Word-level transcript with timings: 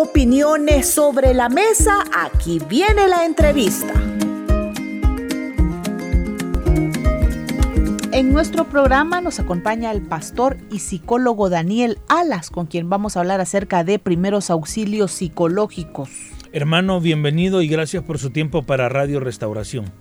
opiniones 0.00 0.88
sobre 0.88 1.34
la 1.34 1.50
mesa, 1.50 2.04
aquí 2.16 2.58
viene 2.70 3.06
la 3.06 3.26
entrevista. 3.26 3.92
En 8.10 8.32
nuestro 8.32 8.64
programa 8.64 9.20
nos 9.20 9.40
acompaña 9.40 9.90
el 9.90 10.00
pastor 10.00 10.56
y 10.70 10.78
psicólogo 10.78 11.50
Daniel 11.50 11.98
Alas, 12.08 12.48
con 12.48 12.64
quien 12.64 12.88
vamos 12.88 13.16
a 13.16 13.20
hablar 13.20 13.42
acerca 13.42 13.84
de 13.84 13.98
primeros 13.98 14.48
auxilios 14.48 15.12
psicológicos. 15.12 16.08
Hermano, 16.52 17.00
bienvenido 17.02 17.60
y 17.60 17.68
gracias 17.68 18.02
por 18.02 18.18
su 18.18 18.30
tiempo 18.30 18.62
para 18.62 18.88
Radio 18.88 19.20
Restauración. 19.20 19.92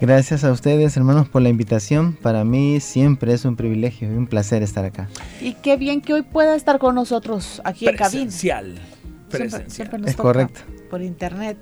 Gracias 0.00 0.44
a 0.44 0.52
ustedes, 0.52 0.96
hermanos, 0.96 1.28
por 1.28 1.42
la 1.42 1.48
invitación. 1.48 2.16
Para 2.20 2.44
mí 2.44 2.78
siempre 2.78 3.32
es 3.32 3.44
un 3.44 3.56
privilegio 3.56 4.12
y 4.12 4.14
un 4.14 4.26
placer 4.26 4.62
estar 4.62 4.84
acá. 4.84 5.08
Y 5.40 5.54
qué 5.54 5.76
bien 5.76 6.02
que 6.02 6.12
hoy 6.12 6.22
pueda 6.22 6.54
estar 6.54 6.78
con 6.78 6.94
nosotros 6.94 7.60
aquí 7.64 7.88
en 7.88 7.96
cabina. 7.96 8.30
Presencial. 9.28 9.88
Presencial. 9.88 10.08
es 10.08 10.16
correcto. 10.16 10.60
Por 10.90 11.02
internet. 11.02 11.58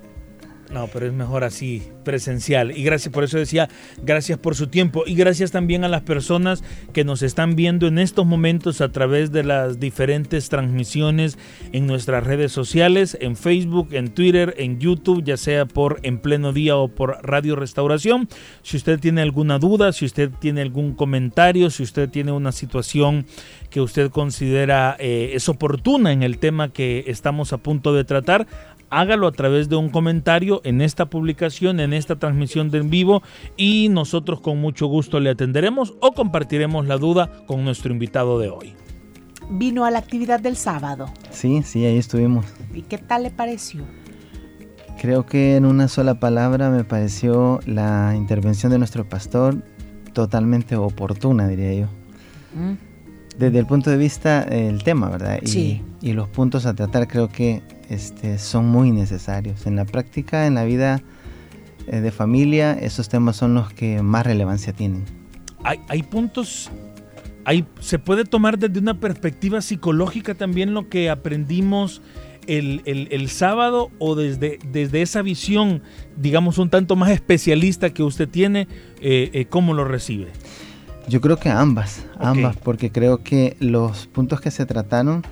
No, 0.71 0.87
pero 0.87 1.07
es 1.07 1.13
mejor 1.13 1.45
así, 1.45 1.81
presencial. 2.03 2.77
Y 2.77 2.83
gracias, 2.83 3.13
por 3.13 3.23
eso 3.23 3.37
decía, 3.37 3.69
gracias 4.03 4.37
por 4.37 4.53
su 4.53 4.67
tiempo. 4.67 5.03
Y 5.05 5.15
gracias 5.15 5.51
también 5.51 5.85
a 5.85 5.87
las 5.87 6.01
personas 6.01 6.63
que 6.91 7.05
nos 7.05 7.21
están 7.21 7.55
viendo 7.55 7.87
en 7.87 7.97
estos 7.99 8.25
momentos 8.25 8.81
a 8.81 8.91
través 8.91 9.31
de 9.31 9.43
las 9.43 9.79
diferentes 9.79 10.49
transmisiones 10.49 11.37
en 11.71 11.87
nuestras 11.87 12.25
redes 12.25 12.51
sociales, 12.51 13.17
en 13.21 13.37
Facebook, 13.37 13.89
en 13.93 14.09
Twitter, 14.09 14.55
en 14.57 14.79
YouTube, 14.79 15.23
ya 15.23 15.37
sea 15.37 15.65
por 15.65 15.99
En 16.03 16.19
Pleno 16.19 16.51
Día 16.51 16.75
o 16.75 16.89
por 16.89 17.17
Radio 17.23 17.55
Restauración. 17.55 18.27
Si 18.61 18.75
usted 18.75 18.99
tiene 18.99 19.21
alguna 19.21 19.59
duda, 19.59 19.93
si 19.93 20.03
usted 20.03 20.31
tiene 20.39 20.61
algún 20.61 20.95
comentario, 20.95 21.69
si 21.69 21.83
usted 21.83 22.09
tiene 22.09 22.33
una 22.33 22.51
situación 22.51 23.25
que 23.69 23.79
usted 23.81 24.11
considera 24.11 24.95
eh, 24.99 25.31
es 25.33 25.49
oportuna 25.49 26.11
en 26.11 26.23
el 26.23 26.39
tema 26.39 26.71
que 26.71 27.05
estamos 27.07 27.53
a 27.53 27.57
punto 27.57 27.93
de 27.93 28.03
tratar, 28.03 28.47
hágalo 28.89 29.27
a 29.27 29.31
través 29.31 29.69
de 29.69 29.75
un 29.75 29.89
comentario 29.89 30.61
en 30.63 30.81
esta 30.81 31.05
publicación, 31.07 31.79
en 31.79 31.93
esta 31.93 32.17
transmisión 32.17 32.69
de 32.69 32.79
en 32.79 32.89
vivo 32.89 33.23
y 33.55 33.89
nosotros 33.89 34.39
con 34.41 34.59
mucho 34.59 34.87
gusto 34.87 35.19
le 35.19 35.31
atenderemos 35.31 35.95
o 35.99 36.13
compartiremos 36.13 36.85
la 36.87 36.97
duda 36.97 37.31
con 37.45 37.63
nuestro 37.63 37.91
invitado 37.91 38.39
de 38.39 38.49
hoy. 38.49 38.75
Vino 39.49 39.85
a 39.85 39.91
la 39.91 39.99
actividad 39.99 40.39
del 40.39 40.57
sábado. 40.57 41.11
Sí, 41.31 41.63
sí, 41.63 41.85
ahí 41.85 41.97
estuvimos. 41.97 42.45
¿Y 42.73 42.81
qué 42.81 42.97
tal 42.97 43.23
le 43.23 43.31
pareció? 43.31 43.83
Creo 44.99 45.25
que 45.25 45.55
en 45.55 45.65
una 45.65 45.87
sola 45.87 46.19
palabra 46.19 46.69
me 46.69 46.83
pareció 46.83 47.59
la 47.65 48.13
intervención 48.15 48.71
de 48.71 48.79
nuestro 48.79 49.07
pastor 49.07 49.63
totalmente 50.13 50.75
oportuna, 50.75 51.47
diría 51.47 51.73
yo. 51.73 51.87
Mm. 52.55 52.86
Desde 53.37 53.59
el 53.59 53.67
punto 53.67 53.91
de 53.91 53.97
vista 53.97 54.45
del 54.45 54.83
tema, 54.83 55.09
¿verdad? 55.09 55.39
sí. 55.43 55.81
y 56.01 56.13
los 56.13 56.27
puntos 56.27 56.65
a 56.65 56.73
tratar 56.73 57.07
creo 57.07 57.29
que 57.29 57.61
este, 57.89 58.37
son 58.37 58.67
muy 58.67 58.91
necesarios. 58.91 59.65
En 59.65 59.75
la 59.75 59.85
práctica, 59.85 60.47
en 60.47 60.55
la 60.55 60.65
vida 60.65 61.01
eh, 61.87 62.01
de 62.01 62.11
familia, 62.11 62.73
esos 62.73 63.09
temas 63.09 63.37
son 63.37 63.53
los 63.53 63.71
que 63.71 64.01
más 64.01 64.25
relevancia 64.25 64.73
tienen. 64.73 65.05
Hay, 65.63 66.03
puntos, 66.03 66.69
hay, 67.43 67.65
se 67.81 67.99
puede 67.99 68.23
tomar 68.23 68.57
desde 68.57 68.79
una 68.79 68.99
perspectiva 68.99 69.61
psicológica 69.61 70.33
también 70.33 70.73
lo 70.73 70.87
que 70.87 71.09
aprendimos 71.09 72.01
el, 72.47 73.29
sábado 73.29 73.91
o 73.99 74.15
desde, 74.15 74.59
desde 74.71 75.01
esa 75.01 75.21
visión, 75.21 75.81
digamos, 76.15 76.57
un 76.57 76.69
tanto 76.69 76.95
más 76.95 77.11
especialista 77.11 77.89
que 77.89 78.03
usted 78.03 78.29
tiene, 78.29 78.67
eh, 79.01 79.29
eh, 79.33 79.45
¿cómo 79.45 79.73
lo 79.73 79.83
recibe? 79.83 80.27
Yo 81.07 81.21
creo 81.21 81.37
que 81.37 81.49
ambas, 81.49 82.05
ambas, 82.19 82.57
porque 82.57 82.91
creo 82.91 83.23
que 83.23 83.55
los 83.59 84.07
puntos 84.07 84.41
que 84.41 84.51
se 84.51 84.65
trataron 84.65 85.23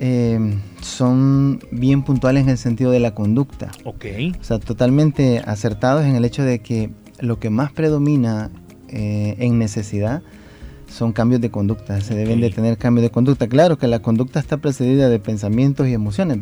Em, 0.00 0.60
son 0.80 1.58
bien 1.72 2.04
puntuales 2.04 2.44
en 2.44 2.50
el 2.50 2.58
sentido 2.58 2.92
de 2.92 3.00
la 3.00 3.16
conducta. 3.16 3.72
Ok. 3.84 4.06
O 4.40 4.44
sea, 4.44 4.60
totalmente 4.60 5.40
acertados 5.44 6.04
en 6.04 6.14
el 6.14 6.24
hecho 6.24 6.44
de 6.44 6.60
que 6.60 6.90
lo 7.18 7.40
que 7.40 7.50
más 7.50 7.72
predomina 7.72 8.52
eh, 8.88 9.34
en 9.40 9.58
necesidad 9.58 10.22
son 10.88 11.12
cambios 11.12 11.40
de 11.40 11.50
conducta. 11.50 12.00
Se 12.00 12.14
deben 12.14 12.40
de 12.40 12.50
tener 12.50 12.78
cambios 12.78 13.02
de 13.02 13.10
conducta. 13.10 13.48
Claro 13.48 13.76
que 13.76 13.88
la 13.88 13.98
conducta 13.98 14.38
está 14.38 14.58
precedida 14.58 15.08
de 15.08 15.18
pensamientos 15.18 15.88
y 15.88 15.94
emociones, 15.94 16.38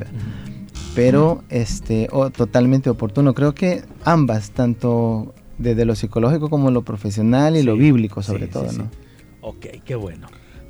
pero 0.94 1.42
este, 1.48 2.10
totalmente 2.36 2.90
oportuno. 2.90 3.32
Creo 3.32 3.54
que 3.54 3.84
ambas, 4.04 4.50
tanto 4.50 5.34
desde 5.58 5.84
lo 5.84 5.94
psicológico 5.94 6.50
como 6.50 6.70
lo 6.70 6.82
profesional 6.82 7.56
y 7.56 7.62
lo 7.62 7.76
bíblico 7.76 8.22
sobre 8.22 8.46
todo, 8.46 8.70
¿no? 8.72 8.90
Ok, 9.40 9.66
qué 9.84 9.94
bueno. 9.94 10.28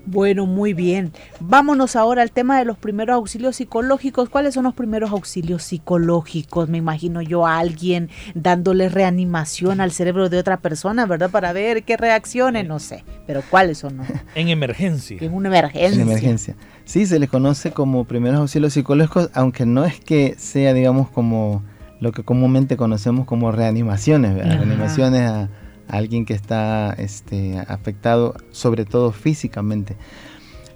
Bueno, 0.09 0.47
muy 0.47 0.73
bien. 0.73 1.13
Vámonos 1.41 1.97
ahora 1.97 2.23
al 2.23 2.31
tema 2.31 2.59
de 2.59 2.65
los 2.65 2.79
primeros 2.79 3.15
auxilios 3.15 3.57
psicológicos. 3.57 4.29
¿Cuáles 4.29 4.55
son 4.55 4.63
los 4.63 4.75
primeros 4.75 5.11
auxilios 5.11 5.65
psicológicos? 5.65 6.69
Me 6.69 6.79
imagino 6.79 7.23
yo 7.23 7.45
a 7.45 7.59
alguien 7.59 8.09
dándole 8.35 8.89
reanimación 8.89 9.81
al 9.81 9.91
cerebro 9.91 10.29
de 10.29 10.39
otra 10.39 10.59
persona, 10.59 11.07
¿verdad? 11.07 11.31
Para 11.31 11.53
ver 11.53 11.83
qué 11.83 11.97
reaccione, 11.97 12.63
no 12.63 12.79
sé. 12.79 13.03
Pero 13.27 13.43
¿cuáles 13.51 13.79
son? 13.79 13.99
En 14.37 14.49
emergencia. 14.49 15.19
En 15.21 15.35
una 15.35 15.49
emergencia. 15.49 16.01
En 16.01 16.09
emergencia. 16.09 16.55
Sí, 16.85 17.07
se 17.07 17.19
les 17.19 17.29
conoce 17.29 17.73
como 17.73 18.05
primeros 18.05 18.39
auxilios 18.39 18.75
psicológicos, 18.75 19.31
aunque 19.35 19.67
no 19.67 19.85
es 19.85 19.99
que 19.99 20.37
sea, 20.39 20.73
digamos, 20.73 21.09
como 21.11 21.65
lo 22.01 22.13
que 22.13 22.23
comúnmente 22.23 22.77
conocemos 22.77 23.27
como 23.27 23.53
reanimaciones. 23.53 24.35
Reanimaciones 24.35 25.23
a 25.23 25.49
alguien 25.89 26.25
que 26.25 26.35
está 26.35 26.95
este, 26.99 27.59
afectado, 27.69 28.35
sobre 28.51 28.85
todo 28.85 29.13
físicamente. 29.13 29.97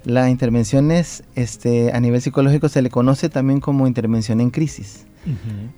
La 0.05 0.31
intervención 0.31 0.91
es, 0.91 1.25
este, 1.35 1.93
a 1.93 2.01
nivel 2.01 2.23
psicológico 2.23 2.69
se 2.69 2.81
le 2.81 2.91
conoce 2.91 3.29
también 3.29 3.61
como 3.61 3.87
intervención 3.87 4.41
en 4.41 4.51
crisis. 4.51 5.07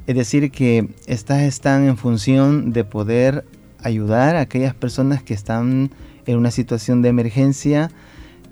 Es 0.06 0.14
decir, 0.14 0.52
que 0.52 0.88
estas 1.06 1.42
están 1.42 1.88
en 1.88 1.96
función 1.96 2.72
de 2.72 2.84
poder 2.84 3.44
ayudar 3.82 4.36
a 4.36 4.40
aquellas 4.40 4.74
personas 4.74 5.24
que 5.24 5.34
están 5.34 5.90
en 6.26 6.38
una 6.38 6.52
situación 6.52 7.02
de 7.02 7.08
emergencia 7.08 7.90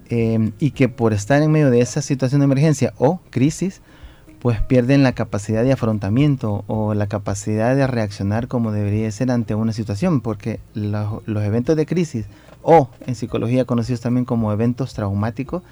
eh, 0.09 0.51
y 0.59 0.73
que 0.73 0.89
por 0.89 1.13
estar 1.13 1.41
en 1.41 1.53
medio 1.53 1.71
de 1.71 1.81
esa 1.81 2.03
situación 2.03 2.41
de 2.41 2.47
emergencia 2.47 2.93
o 2.99 3.21
crisis, 3.31 3.81
pues 4.41 4.63
pierden 4.63 5.03
la 5.03 5.13
capacidad 5.13 5.63
de 5.63 5.73
afrontamiento 5.73 6.65
o 6.67 6.95
la 6.95 7.07
capacidad 7.07 7.77
de 7.77 7.87
reaccionar 7.87 8.49
como 8.49 8.73
debería 8.73 9.11
ser 9.11 9.31
ante 9.31 9.55
una 9.55 9.73
situación, 9.73 10.23
porque 10.23 10.61
los, 10.75 11.23
eventos 11.27 11.77
de 11.77 11.85
crisis 11.85 12.27
o 12.63 12.89
en 13.07 13.15
psicología 13.15 13.67
conocidos 13.67 14.01
también 14.01 14.25
como 14.25 14.51
eventos 14.51 14.95
traumáticos 14.95 15.63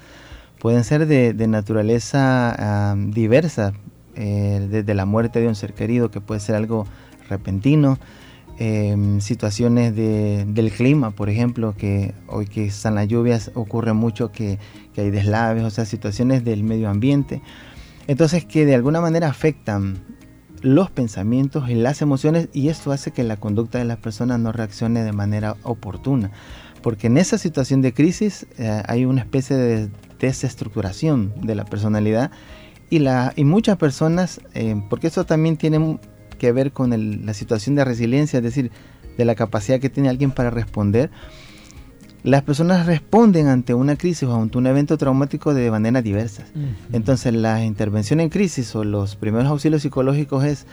pueden 0.59 0.83
ser 0.83 1.07
de, 1.07 1.47
naturaleza 1.47 2.95
diversa, 3.07 3.73
eh, 4.15 4.67
desde 4.69 4.93
la 4.93 5.05
muerte 5.05 5.41
de 5.41 5.47
un 5.47 5.55
ser 5.55 5.73
querido, 5.73 6.11
que 6.11 6.21
puede 6.21 6.39
ser 6.39 6.55
algo 6.55 6.85
repentino, 7.27 7.97
em, 8.59 9.21
situaciones 9.21 9.95
del 9.95 10.71
clima, 10.71 11.11
por 11.11 11.29
ejemplo, 11.29 11.73
que 11.75 12.13
hoy 12.27 12.45
que 12.45 12.65
están 12.65 12.95
las 12.95 13.07
lluvias 13.07 13.51
ocurre 13.55 13.93
mucho 13.93 14.31
que, 14.31 14.59
que 14.93 15.01
hay 15.01 15.11
deslaves, 15.11 15.63
o 15.63 15.69
sea, 15.69 15.85
situaciones 15.85 16.43
del 16.43 16.63
medio 16.63 16.89
ambiente 16.89 17.41
entonces 18.09 18.43
que 18.43 18.65
de 18.65 18.73
alguna 18.73 19.01
manera 19.01 19.27
afectan 19.27 19.99
los 20.63 20.89
pensamientos 20.89 21.69
y 21.69 21.75
las 21.75 22.01
emociones 22.01 22.49
y 22.53 22.69
esto 22.69 22.91
hace 22.91 23.11
que 23.11 23.23
la 23.23 23.37
conducta 23.37 23.77
de 23.77 23.85
las 23.85 23.99
personas 23.99 24.39
no 24.39 24.51
reaccione 24.51 25.03
de 25.03 25.11
manera 25.11 25.57
oportuna. 25.61 26.31
Porque 26.81 27.05
en 27.05 27.19
esa 27.19 27.37
situación 27.37 27.83
de 27.83 27.93
crisis 27.93 28.47
eh, 28.57 28.81
hay 28.87 29.05
una 29.05 29.21
especie 29.21 29.55
de 29.55 29.89
desestructuración 30.17 31.33
de 31.43 31.53
la 31.53 31.65
personalidad 31.65 32.31
y, 32.89 32.97
la, 32.97 33.31
y 33.35 33.43
muchas 33.43 33.77
personas, 33.77 34.41
eh, 34.55 34.81
porque 34.89 35.05
eso 35.05 35.25
también 35.25 35.55
tiene 35.55 35.99
que 36.39 36.51
ver 36.51 36.71
con 36.71 37.25
la 37.27 37.33
situación 37.35 37.75
de 37.75 37.85
resiliencia, 37.85 38.37
es 38.37 38.43
decir, 38.43 38.71
de 39.19 39.25
la 39.25 39.35
capacidad 39.35 39.79
que 39.79 39.91
tiene 39.91 40.09
alguien 40.09 40.31
para 40.31 40.49
responder, 40.49 41.11
las 42.23 42.43
personas 42.43 42.85
responden 42.85 43.47
ante 43.47 43.73
una 43.73 43.95
crisis 43.95 44.23
o 44.23 44.35
ante 44.35 44.57
un 44.57 44.67
evento 44.67 44.97
traumático 44.97 45.53
de 45.53 45.71
manera 45.71 46.01
diversa. 46.01 46.45
Entonces 46.91 47.33
la 47.33 47.63
intervención 47.63 48.19
en 48.19 48.29
crisis 48.29 48.75
o 48.75 48.83
los 48.83 49.15
primeros 49.15 49.47
auxilios 49.47 49.81
psicológicos 49.81 50.43
es 50.43 50.65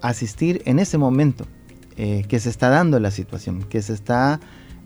asistir 0.00 0.62
en 0.66 0.78
ese 0.78 0.98
momento 0.98 1.46
eh, 1.96 2.24
que 2.28 2.38
se 2.38 2.48
está 2.48 2.68
dando 2.68 3.00
la 3.00 3.10
situación, 3.10 3.64
que 3.64 3.82
se 3.82 3.92
está 3.92 4.40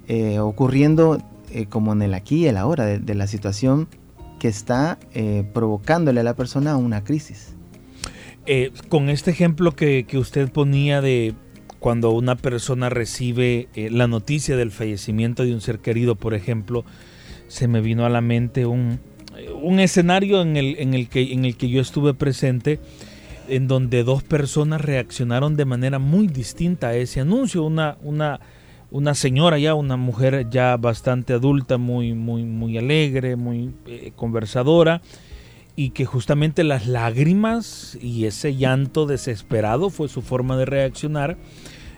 eh, 0.07 0.39
ocurriendo 0.39 1.19
eh, 1.51 1.67
como 1.67 1.93
en 1.93 2.03
el 2.03 2.15
aquí 2.15 2.37
y 2.37 2.47
el 2.47 2.57
ahora 2.57 2.87
de, 2.87 3.15
la 3.15 3.27
situación 3.27 3.89
que 4.39 4.49
está 4.49 4.99
provocándole 5.53 6.21
a 6.21 6.23
la 6.23 6.37
persona 6.37 6.77
una 6.77 7.03
crisis. 7.03 7.55
con 8.89 9.11
este 9.11 9.33
ejemplo 9.33 9.75
que 9.75 10.07
usted 10.17 10.51
ponía 10.51 11.01
de 11.01 11.35
cuando 11.79 12.11
una 12.11 12.37
persona 12.37 12.89
recibe 12.89 13.69
eh, 13.75 13.91
la 13.91 14.09
noticia 14.09 14.57
del 14.57 14.71
fallecimiento 14.71 15.45
de 15.45 15.55
un 15.55 15.61
ser 15.61 15.79
querido, 15.79 16.17
por 16.17 16.35
ejemplo, 16.35 16.85
se 17.47 17.69
me 17.69 17.81
vino 17.81 18.05
a 18.05 18.09
la 18.09 18.21
mente 18.21 18.67
un, 18.67 19.01
un 19.63 19.81
escenario 19.81 20.43
en 20.43 20.57
el, 20.57 20.77
en, 20.79 20.95
el 20.95 21.09
que, 21.09 21.33
en 21.33 21.45
el 21.45 21.57
que 21.57 21.69
yo 21.69 21.81
estuve 21.81 22.15
presente, 22.15 22.81
en 23.49 23.69
donde 23.69 24.05
dos 24.05 24.23
personas 24.23 24.81
reaccionaron 24.81 25.57
de 25.57 25.65
manera 25.65 25.99
muy 25.99 26.27
distinta 26.27 26.89
a 26.89 26.95
ese 26.95 27.21
anuncio. 27.21 27.63
Una, 27.63 27.97
una, 28.03 28.41
una 28.91 29.15
señora 29.15 29.59
ya, 29.59 29.75
una 29.75 29.97
mujer 29.97 30.49
ya 30.51 30.77
bastante 30.77 31.33
adulta, 31.33 31.79
muy, 31.79 32.13
muy, 32.13 32.45
muy 32.45 32.77
alegre, 32.77 33.37
muy 33.37 33.73
eh, 33.87 34.13
conversadora, 34.17 35.01
y 35.79 35.91
que 35.91 36.07
justamente 36.07 36.65
las 36.65 36.89
lágrimas 36.89 37.97
y 38.03 38.25
ese 38.25 38.57
llanto 38.57 39.07
desesperado 39.07 39.91
fue 39.91 40.09
su 40.09 40.23
forma 40.23 40.57
de 40.57 40.65
reaccionar 40.65 41.39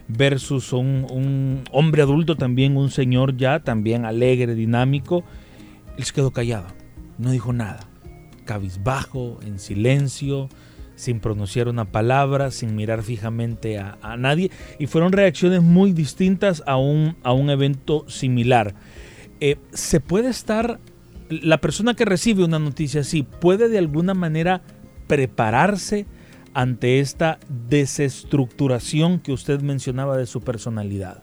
versus 0.06 0.74
un, 0.74 1.64
hombre 1.72 2.02
adulto 2.02 2.36
también, 2.36 2.76
un 2.76 2.90
señor 2.90 3.38
ya 3.38 3.60
también 3.60 4.04
alegre, 4.04 4.54
dinámico. 4.54 5.24
Él 5.96 6.04
se 6.04 6.12
quedó 6.12 6.30
callado, 6.30 6.66
no 7.16 7.30
dijo 7.30 7.54
nada, 7.54 7.80
cabizbajo, 8.44 9.40
en 9.46 9.58
silencio, 9.58 10.50
sin 10.94 11.18
pronunciar 11.18 11.66
una 11.66 11.86
palabra, 11.86 12.50
sin 12.50 12.76
mirar 12.76 13.02
fijamente 13.02 13.78
a, 13.78 13.96
a 14.02 14.18
nadie. 14.18 14.50
Y 14.78 14.88
fueron 14.88 15.10
reacciones 15.10 15.62
muy 15.62 15.94
distintas 15.94 16.62
a 16.66 16.76
un, 16.76 17.16
a 17.22 17.32
un 17.32 17.48
evento 17.48 18.04
similar. 18.08 18.74
Eh, 19.40 19.56
¿Se 19.72 20.00
puede 20.00 20.28
estar, 20.28 20.80
la 21.30 21.58
persona 21.60 21.94
que 21.94 22.04
recibe 22.04 22.44
una 22.44 22.58
noticia 22.58 23.00
así, 23.00 23.22
puede 23.22 23.68
de 23.68 23.78
alguna 23.78 24.14
manera 24.14 24.62
prepararse 25.06 26.06
ante 26.52 27.00
esta 27.00 27.38
desestructuración 27.68 29.20
que 29.20 29.32
usted 29.32 29.60
mencionaba 29.60 30.16
de 30.16 30.26
su 30.26 30.40
personalidad? 30.40 31.22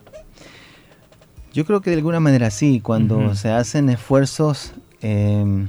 Yo 1.53 1.65
creo 1.65 1.81
que 1.81 1.89
de 1.89 1.97
alguna 1.97 2.19
manera 2.19 2.51
sí, 2.51 2.81
cuando 2.81 3.17
uh 3.17 3.21
-huh. 3.21 3.35
se 3.35 3.49
hacen 3.49 3.89
esfuerzos 3.89 4.73
eh, 5.01 5.67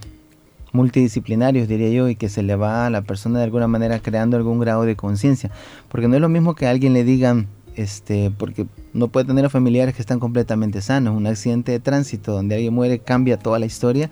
multidisciplinarios, 0.72 1.66
diría 1.66 1.90
yo, 1.90 2.08
y 2.08 2.16
que 2.16 2.28
se 2.28 2.42
le 2.42 2.56
va 2.56 2.86
a 2.86 2.90
la 2.90 3.02
persona 3.02 3.38
de 3.38 3.44
alguna 3.44 3.68
manera 3.68 3.98
creando 4.00 4.36
algún 4.36 4.60
grado 4.60 4.84
de 4.84 4.96
conciencia. 4.96 5.50
Porque 5.88 6.08
no 6.08 6.14
es 6.14 6.20
lo 6.20 6.28
mismo 6.28 6.54
que 6.54 6.66
a 6.66 6.70
alguien 6.70 6.92
le 6.92 7.04
digan, 7.04 7.48
este, 7.78 8.32
porque 8.36 8.66
no 8.92 9.06
puede 9.08 9.26
tener 9.26 9.44
a 9.44 9.48
familiares 9.48 9.94
que 9.94 10.02
están 10.02 10.18
completamente 10.18 10.82
sanos. 10.82 11.16
Un 11.16 11.28
accidente 11.28 11.70
de 11.70 11.78
tránsito 11.78 12.32
donde 12.32 12.56
alguien 12.56 12.74
muere 12.74 12.98
cambia 12.98 13.38
toda 13.38 13.60
la 13.60 13.66
historia. 13.66 14.10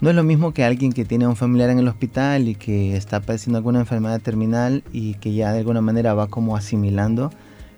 No 0.00 0.08
es 0.08 0.16
lo 0.16 0.24
mismo 0.24 0.54
que 0.54 0.64
alguien 0.64 0.92
que 0.92 1.04
tiene 1.04 1.26
a 1.26 1.28
un 1.28 1.36
familiar 1.36 1.68
en 1.68 1.78
el 1.78 1.88
hospital 1.88 2.48
y 2.48 2.54
que 2.54 2.96
está 2.96 3.20
padeciendo 3.20 3.58
alguna 3.58 3.80
enfermedad 3.80 4.20
terminal 4.20 4.82
y 4.92 5.14
que 5.14 5.34
ya 5.34 5.52
de 5.52 5.58
alguna 5.58 5.82
manera 5.82 6.14
va 6.14 6.28
como 6.28 6.56
asimilando 6.56 7.30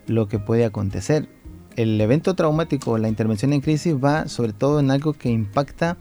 lo 0.06 0.28
que 0.28 0.38
puede 0.38 0.64
acontecer. 0.64 1.28
El 1.74 2.00
evento 2.00 2.34
traumático, 2.34 2.96
la 2.96 3.08
intervención 3.08 3.52
en 3.52 3.60
crisis 3.60 3.94
va 3.94 4.28
sobre 4.28 4.52
todo 4.52 4.78
en 4.78 4.92
algo 4.92 5.14
que 5.14 5.30
impacta 5.30 5.96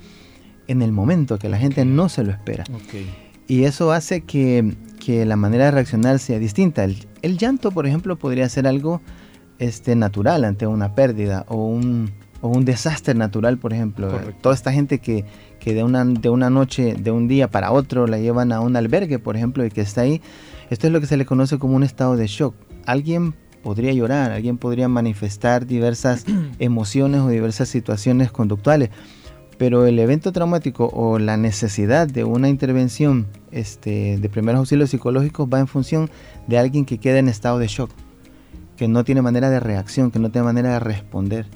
en 0.68 0.84
el 0.84 0.92
momento, 0.92 1.40
que 1.40 1.50
la 1.50 1.58
gente 1.58 1.86
no 1.86 2.08
se 2.08 2.24
lo 2.24 2.32
espera. 2.32 2.66
Okay. 2.86 3.10
Y 3.48 3.64
eso 3.64 3.92
hace 3.92 4.22
que, 4.22 4.76
que, 5.08 5.26
la 5.26 5.38
manera 5.38 5.66
de 5.66 5.72
reaccionar 5.72 6.20
sea 6.20 6.38
distinta. 6.38 6.84
El, 6.84 7.08
el, 7.22 7.38
llanto, 7.38 7.72
por 7.72 7.88
ejemplo, 7.88 8.18
podría 8.18 8.50
ser 8.50 8.68
algo 8.68 9.02
este, 9.58 9.96
natural 9.96 10.44
ante 10.44 10.68
una 10.68 10.96
pérdida 10.96 11.46
o 11.48 11.66
un, 11.66 12.12
o 12.42 12.50
un 12.50 12.66
desastre 12.66 13.14
natural, 13.14 13.58
por 13.58 13.72
ejemplo. 13.72 14.10
Correcto. 14.10 14.36
Toda 14.42 14.56
esta 14.56 14.74
gente 14.74 15.00
que, 15.00 15.24
que 15.62 15.74
de, 15.74 15.86
una, 15.86 16.04
de 16.04 16.30
una 16.30 16.50
noche, 16.50 16.96
de 17.00 17.12
un 17.12 17.30
día 17.30 17.50
para 17.50 17.72
otro, 17.72 18.06
la 18.06 18.20
llevan 18.20 18.52
a 18.52 18.60
un 18.60 18.76
albergue, 18.76 19.18
por 19.18 19.38
ejemplo, 19.38 19.66
y 19.66 19.70
que 19.70 19.80
está 19.80 20.02
ahí. 20.02 20.22
Esto 20.70 20.88
es 20.88 20.94
lo 20.94 21.00
que 21.00 21.08
se 21.08 21.16
le 21.16 21.26
conoce 21.26 21.58
como 21.58 21.78
un 21.78 21.84
estado 21.84 22.18
de 22.18 22.28
shock. 22.28 22.54
Alguien 22.86 23.34
podría 23.64 23.94
llorar, 23.94 24.32
alguien 24.32 24.58
podría 24.58 24.90
manifestar 24.90 25.66
diversas 25.66 26.26
emociones 26.60 27.22
o 27.22 27.30
diversas 27.30 27.70
situaciones 27.70 28.30
conductuales 28.30 28.90
pero 29.58 29.86
el 29.86 29.98
evento 30.00 30.32
traumático 30.32 30.90
o 30.94 31.20
la 31.20 31.38
necesidad 31.38 32.08
de 32.08 32.24
una 32.24 32.50
intervención 32.50 33.28
este, 33.52 34.18
de 34.18 34.30
primeros 34.30 34.60
auxilios 34.60 34.92
psicológicos 34.92 35.48
va 35.52 35.60
en 35.60 35.68
función 35.68 36.10
de 36.48 36.58
alguien 36.58 36.86
que 36.86 37.00
queda 37.00 37.20
en 37.20 37.28
estado 37.28 37.58
de 37.58 37.68
shock, 37.68 37.90
que 38.76 38.88
no 38.88 39.04
tiene 39.04 39.22
manera 39.22 39.50
de 39.50 39.60
reacción, 39.60 40.12
que 40.12 40.20
no 40.20 40.30
tiene 40.30 40.46
manera 40.46 40.74
de 40.74 40.80
responder 40.80 41.48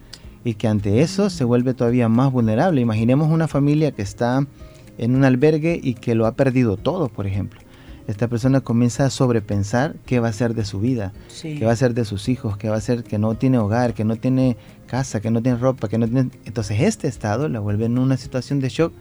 y 0.43 0.55
que 0.55 0.67
ante 0.67 1.01
eso 1.01 1.29
se 1.29 1.43
vuelve 1.43 1.73
todavía 1.73 2.09
más 2.09 2.31
vulnerable. 2.31 2.81
Imaginemos 2.81 3.29
una 3.29 3.47
familia 3.47 3.91
que 3.91 4.01
está 4.01 4.45
en 4.97 5.15
un 5.15 5.23
albergue 5.23 5.79
y 5.81 5.93
que 5.93 6.15
lo 6.15 6.25
ha 6.25 6.33
perdido 6.33 6.77
todo, 6.77 7.09
por 7.09 7.27
ejemplo. 7.27 7.61
Esta 8.07 8.27
persona 8.27 8.61
comienza 8.61 9.05
a 9.05 9.09
sobrepensar 9.09 9.95
qué 10.05 10.19
va 10.19 10.29
a 10.29 10.33
ser 10.33 10.53
de 10.53 10.65
su 10.65 10.79
vida, 10.79 11.13
sí. 11.27 11.55
qué 11.57 11.65
va 11.65 11.71
a 11.71 11.75
ser 11.75 11.93
de 11.93 12.05
sus 12.05 12.29
hijos, 12.29 12.57
qué 12.57 12.69
va 12.69 12.75
a 12.75 12.81
ser 12.81 13.03
que 13.03 13.17
no 13.17 13.35
tiene 13.35 13.57
hogar, 13.57 13.93
que 13.93 14.03
no 14.03 14.15
tiene 14.15 14.57
casa, 14.87 15.21
que 15.21 15.31
no 15.31 15.41
tiene 15.41 15.57
ropa, 15.57 15.87
que 15.87 15.97
no 15.97 16.07
tiene... 16.07 16.31
Entonces 16.45 16.81
este 16.81 17.07
estado 17.07 17.47
la 17.47 17.59
vuelve 17.59 17.85
en 17.85 17.97
una 17.97 18.17
situación 18.17 18.59
de 18.59 18.69
shock, 18.69 18.93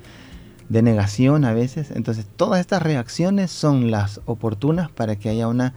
de 0.68 0.82
negación 0.82 1.44
a 1.44 1.52
veces. 1.52 1.90
Entonces 1.90 2.26
todas 2.36 2.60
estas 2.60 2.82
reacciones 2.82 3.50
son 3.50 3.90
las 3.90 4.20
oportunas 4.26 4.90
para 4.90 5.16
que 5.16 5.28
haya 5.28 5.48
una, 5.48 5.74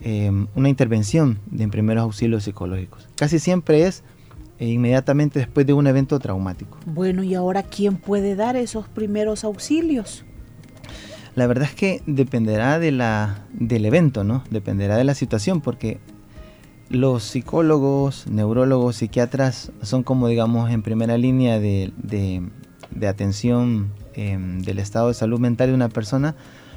eh, 0.00 0.30
una 0.54 0.68
intervención 0.68 1.38
de 1.50 1.68
primeros 1.68 2.02
auxilios 2.02 2.44
psicológicos. 2.44 3.08
Casi 3.16 3.38
siempre 3.38 3.86
es 3.86 4.04
eh, 4.58 4.68
inmediatamente 4.68 5.40
después 5.40 5.66
de 5.66 5.72
un 5.72 5.86
evento 5.88 6.18
traumático. 6.20 6.78
Bueno, 6.86 7.24
¿y 7.24 7.34
ahora 7.34 7.64
quién 7.64 7.96
puede 7.96 8.36
dar 8.36 8.54
esos 8.54 8.86
primeros 8.86 9.42
auxilios? 9.42 10.24
La 11.34 11.46
verdad 11.46 11.64
es 11.64 11.74
que 11.74 12.02
dependerá 12.06 12.78
de 12.78 12.92
la, 12.92 13.46
del 13.52 13.86
evento, 13.86 14.22
¿no? 14.22 14.44
Dependerá 14.50 14.96
de 14.96 15.04
la 15.04 15.14
situación, 15.14 15.60
porque 15.60 15.98
los 16.90 17.22
psicólogos, 17.22 18.26
neurólogos, 18.26 18.96
psiquiatras 18.96 19.72
son 19.80 20.02
como, 20.02 20.28
digamos, 20.28 20.70
en 20.70 20.82
primera 20.82 21.16
línea 21.16 21.58
de, 21.58 21.92
de, 21.96 22.42
de 22.90 23.08
atención 23.08 23.92
eh, 24.14 24.38
del 24.38 24.78
estado 24.78 25.08
de 25.08 25.14
salud 25.14 25.40
mental 25.40 25.68
de 25.68 25.74
una 25.74 25.88
persona, 25.88 26.34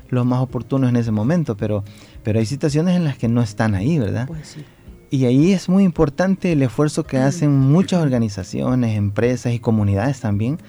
los 0.08 0.26
más 0.26 0.40
oportunos 0.40 0.90
en 0.90 0.96
ese 0.96 1.12
momento, 1.12 1.58
pero, 1.58 1.84
pero 2.24 2.40
hay 2.40 2.46
situaciones 2.46 2.96
en 2.96 3.04
las 3.04 3.18
que 3.18 3.28
no 3.28 3.42
están 3.42 3.76
ahí, 3.76 4.00
¿verdad? 4.00 4.28
Pues 4.28 4.48
sí. 4.48 4.64
Y 5.10 5.26
ahí 5.26 5.52
es 5.52 5.70
muy 5.70 5.84
importante 5.84 6.52
el 6.54 6.62
esfuerzo 6.64 7.04
que 7.04 7.18
hacen 7.18 7.58
muchas 7.58 8.02
organizaciones, 8.02 8.98
empresas 8.98 9.54
y 9.54 9.60
comunidades 9.60 10.20
también 10.20 10.60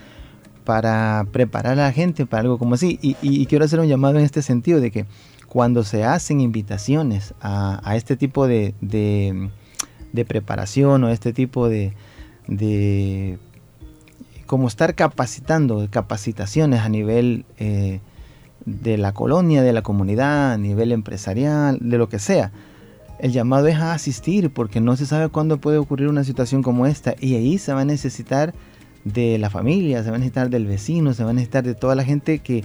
para 0.66 1.24
preparar 1.32 1.74
a 1.74 1.84
la 1.84 1.92
gente 1.92 2.26
para 2.26 2.42
algo 2.42 2.58
como 2.58 2.74
así. 2.74 2.98
Y, 3.00 3.46
quiero 3.46 3.64
hacer 3.64 3.80
un 3.80 3.86
llamado 3.86 4.18
en 4.18 4.24
este 4.24 4.42
sentido 4.42 4.80
de 4.80 4.90
que 4.90 5.06
cuando 5.48 5.84
se 5.84 6.04
hacen 6.04 6.40
invitaciones 6.42 7.32
a, 7.40 7.94
este 7.96 8.16
tipo 8.16 8.46
de, 8.46 8.74
de, 8.82 9.48
de, 10.12 10.24
preparación 10.26 11.04
o 11.04 11.08
este 11.08 11.32
tipo 11.32 11.68
de, 11.68 11.94
de 12.48 13.38
como 14.44 14.66
estar 14.66 14.94
capacitando, 14.94 15.86
capacitaciones 15.88 16.80
a 16.80 16.88
nivel 16.88 17.46
eh, 17.58 18.00
de 18.64 18.98
la 18.98 19.12
colonia, 19.12 19.62
de 19.62 19.72
la 19.72 19.82
comunidad, 19.82 20.52
a 20.52 20.58
nivel 20.58 20.90
empresarial, 20.90 21.78
de 21.80 21.96
lo 21.96 22.08
que 22.08 22.18
sea. 22.18 22.50
El 23.20 23.32
llamado 23.32 23.68
es 23.68 23.76
a 23.76 23.94
asistir 23.94 24.50
porque 24.50 24.80
no 24.80 24.96
se 24.96 25.06
sabe 25.06 25.28
cuándo 25.28 25.58
puede 25.58 25.78
ocurrir 25.78 26.08
una 26.08 26.24
situación 26.24 26.62
como 26.62 26.86
esta 26.86 27.14
y 27.20 27.36
ahí 27.36 27.56
se 27.56 27.72
va 27.72 27.82
a 27.82 27.84
necesitar 27.84 28.52
de 29.06 29.38
la 29.38 29.50
familia, 29.50 30.02
se 30.02 30.10
va 30.10 30.16
a 30.16 30.18
necesitar 30.18 30.50
del 30.50 30.66
vecino, 30.66 31.14
se 31.14 31.22
va 31.22 31.30
a 31.30 31.32
necesitar 31.32 31.64
de 31.64 31.74
toda 31.74 31.94
la 31.94 32.04
gente 32.04 32.40
que 32.40 32.64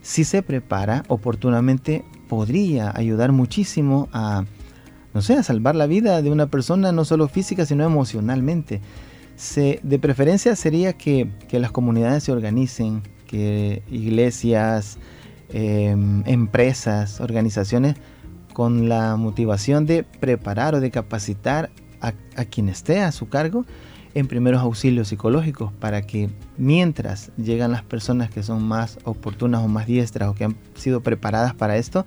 si 0.00 0.24
se 0.24 0.42
prepara 0.42 1.04
oportunamente 1.08 2.04
podría 2.28 2.90
ayudar 2.96 3.32
muchísimo 3.32 4.08
a, 4.12 4.44
no 5.12 5.20
sé, 5.20 5.34
a 5.34 5.42
salvar 5.42 5.76
la 5.76 5.86
vida 5.86 6.22
de 6.22 6.30
una 6.30 6.46
persona, 6.46 6.90
no 6.90 7.04
solo 7.04 7.28
física, 7.28 7.66
sino 7.66 7.84
emocionalmente. 7.84 8.80
Se, 9.36 9.80
de 9.82 9.98
preferencia 9.98 10.56
sería 10.56 10.94
que, 10.94 11.28
que, 11.48 11.58
las 11.58 11.70
comunidades 11.70 12.24
se 12.24 12.32
organicen, 12.32 13.02
que 13.26 13.82
iglesias, 13.90 14.98
eh, 15.50 15.94
empresas, 16.24 17.20
organizaciones, 17.20 17.96
con 18.54 18.88
la 18.88 19.16
motivación 19.16 19.84
de 19.84 20.04
preparar 20.04 20.74
o 20.76 20.80
de 20.80 20.90
capacitar 20.90 21.70
a, 22.00 22.14
a 22.36 22.44
quien 22.44 22.68
esté 22.68 23.00
a 23.00 23.12
su 23.12 23.28
cargo 23.28 23.66
en 24.14 24.28
primeros 24.28 24.62
auxilios 24.62 25.08
psicológicos 25.08 25.72
para 25.72 26.02
que 26.02 26.30
mientras 26.56 27.32
llegan 27.36 27.72
las 27.72 27.82
personas 27.82 28.30
que 28.30 28.42
son 28.42 28.62
más 28.62 28.98
oportunas 29.04 29.62
o 29.62 29.68
más 29.68 29.86
diestras 29.86 30.28
o 30.28 30.34
que 30.34 30.44
han 30.44 30.56
sido 30.74 31.00
preparadas 31.00 31.52
para 31.54 31.76
esto, 31.76 32.06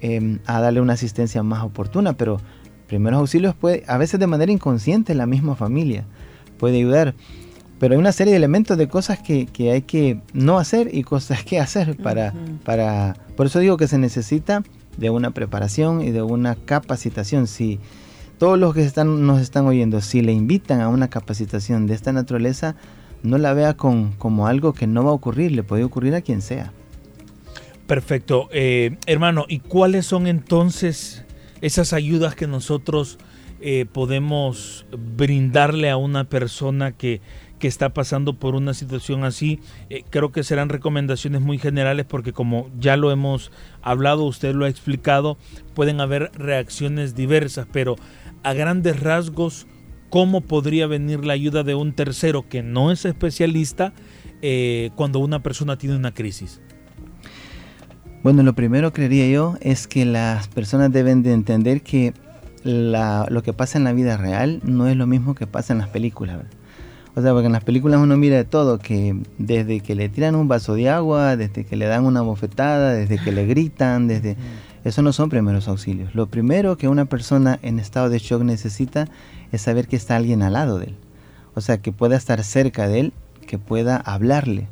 eh, 0.00 0.38
a 0.46 0.60
darle 0.60 0.80
una 0.80 0.94
asistencia 0.94 1.42
más 1.42 1.62
oportuna. 1.62 2.14
Pero 2.14 2.40
primeros 2.88 3.20
auxilios 3.20 3.54
puede, 3.54 3.84
a 3.86 3.98
veces 3.98 4.18
de 4.18 4.26
manera 4.26 4.50
inconsciente, 4.50 5.14
la 5.14 5.26
misma 5.26 5.54
familia 5.54 6.04
puede 6.58 6.78
ayudar. 6.78 7.14
Pero 7.78 7.94
hay 7.94 8.00
una 8.00 8.10
serie 8.10 8.32
de 8.32 8.38
elementos 8.38 8.76
de 8.76 8.88
cosas 8.88 9.20
que, 9.20 9.46
que 9.46 9.70
hay 9.70 9.82
que 9.82 10.20
no 10.32 10.58
hacer 10.58 10.92
y 10.92 11.04
cosas 11.04 11.44
que 11.44 11.60
hacer 11.60 11.96
para, 11.96 12.32
uh 12.34 12.36
-huh. 12.36 12.58
para... 12.64 13.16
Por 13.36 13.46
eso 13.46 13.60
digo 13.60 13.76
que 13.76 13.86
se 13.86 13.98
necesita 13.98 14.64
de 14.96 15.10
una 15.10 15.30
preparación 15.30 16.00
y 16.00 16.10
de 16.10 16.22
una 16.22 16.56
capacitación. 16.56 17.46
Si, 17.46 17.78
todos 18.38 18.58
los 18.58 18.74
que 18.74 18.82
están, 18.82 19.26
nos 19.26 19.40
están 19.40 19.66
oyendo, 19.66 20.00
si 20.00 20.22
le 20.22 20.32
invitan 20.32 20.80
a 20.80 20.88
una 20.88 21.08
capacitación 21.08 21.86
de 21.86 21.94
esta 21.94 22.12
naturaleza, 22.12 22.76
no 23.22 23.36
la 23.36 23.52
vea 23.52 23.74
con, 23.74 24.12
como 24.12 24.46
algo 24.46 24.72
que 24.72 24.86
no 24.86 25.04
va 25.04 25.10
a 25.10 25.14
ocurrir, 25.14 25.52
le 25.52 25.64
puede 25.64 25.84
ocurrir 25.84 26.14
a 26.14 26.20
quien 26.20 26.40
sea. 26.40 26.72
Perfecto. 27.88 28.48
Eh, 28.52 28.96
hermano, 29.06 29.46
¿y 29.48 29.60
cuáles 29.60 30.06
son 30.06 30.26
entonces 30.26 31.24
esas 31.62 31.92
ayudas 31.92 32.34
que 32.34 32.46
nosotros 32.46 33.18
eh, 33.60 33.86
podemos 33.90 34.86
brindarle 35.16 35.90
a 35.90 35.96
una 35.96 36.24
persona 36.24 36.92
que, 36.92 37.20
que, 37.58 37.66
está 37.66 37.94
pasando 37.94 38.34
por 38.34 38.54
una 38.54 38.74
situación 38.74 39.24
así? 39.24 39.58
Eh, 39.88 40.04
creo 40.10 40.32
que 40.32 40.44
serán 40.44 40.68
recomendaciones 40.68 41.40
muy 41.40 41.58
generales 41.58 42.04
porque 42.06 42.34
como 42.34 42.70
ya 42.78 42.98
lo 42.98 43.10
hemos 43.10 43.50
hablado, 43.80 44.24
usted 44.24 44.54
lo 44.54 44.66
ha 44.66 44.68
explicado, 44.68 45.38
pueden 45.74 46.02
haber 46.02 46.30
reacciones 46.34 47.14
diversas, 47.16 47.66
pero 47.72 47.96
a 48.42 48.52
grandes 48.52 49.00
rasgos 49.00 49.66
cómo 50.10 50.40
podría 50.40 50.86
venir 50.86 51.24
la 51.24 51.34
ayuda 51.34 51.62
de 51.62 51.74
un 51.74 51.92
tercero 51.92 52.48
que 52.48 52.62
no 52.62 52.90
es 52.90 53.04
especialista 53.04 53.92
eh, 54.42 54.90
cuando 54.96 55.18
una 55.18 55.42
persona 55.42 55.76
tiene 55.76 55.96
una 55.96 56.14
crisis. 56.14 56.60
Bueno, 58.22 58.42
lo 58.42 58.54
primero 58.54 58.92
creería 58.92 59.28
yo 59.28 59.56
es 59.60 59.86
que 59.86 60.04
las 60.04 60.48
personas 60.48 60.92
deben 60.92 61.22
de 61.22 61.32
entender 61.32 61.82
que 61.82 62.14
lo 62.64 63.42
que 63.42 63.52
pasa 63.52 63.78
en 63.78 63.84
la 63.84 63.92
vida 63.92 64.16
real 64.16 64.60
no 64.64 64.88
es 64.88 64.96
lo 64.96 65.06
mismo 65.06 65.34
que 65.34 65.46
pasa 65.46 65.72
en 65.72 65.78
las 65.78 65.88
películas. 65.88 66.40
O 67.14 67.22
sea, 67.22 67.32
porque 67.32 67.46
en 67.46 67.52
las 67.52 67.64
películas 67.64 68.00
uno 68.00 68.16
mira 68.16 68.36
de 68.36 68.44
todo, 68.44 68.78
que 68.78 69.16
desde 69.38 69.80
que 69.80 69.94
le 69.94 70.08
tiran 70.08 70.34
un 70.34 70.46
vaso 70.46 70.74
de 70.74 70.88
agua, 70.88 71.36
desde 71.36 71.64
que 71.64 71.76
le 71.76 71.86
dan 71.86 72.04
una 72.04 72.20
bofetada, 72.20 72.92
desde 72.92 73.18
que 73.18 73.32
le 73.32 73.46
gritan, 73.46 74.08
desde... 74.08 74.36
Eso 74.84 75.02
no 75.02 75.12
son 75.12 75.28
primeros 75.28 75.68
auxilios. 75.68 76.14
Lo 76.14 76.26
primero 76.26 76.76
que 76.76 76.88
una 76.88 77.04
persona 77.04 77.58
en 77.62 77.78
estado 77.78 78.08
de 78.08 78.18
shock 78.18 78.42
necesita 78.42 79.08
es 79.52 79.62
saber 79.62 79.88
que 79.88 79.96
está 79.96 80.16
alguien 80.16 80.42
al 80.42 80.54
lado 80.54 80.78
de 80.78 80.86
él. 80.86 80.96
O 81.54 81.60
sea, 81.60 81.78
que 81.78 81.92
pueda 81.92 82.16
estar 82.16 82.42
cerca 82.44 82.86
de 82.88 83.00
él, 83.00 83.12
que 83.46 83.58
pueda 83.58 83.96
hablarle, 83.96 84.68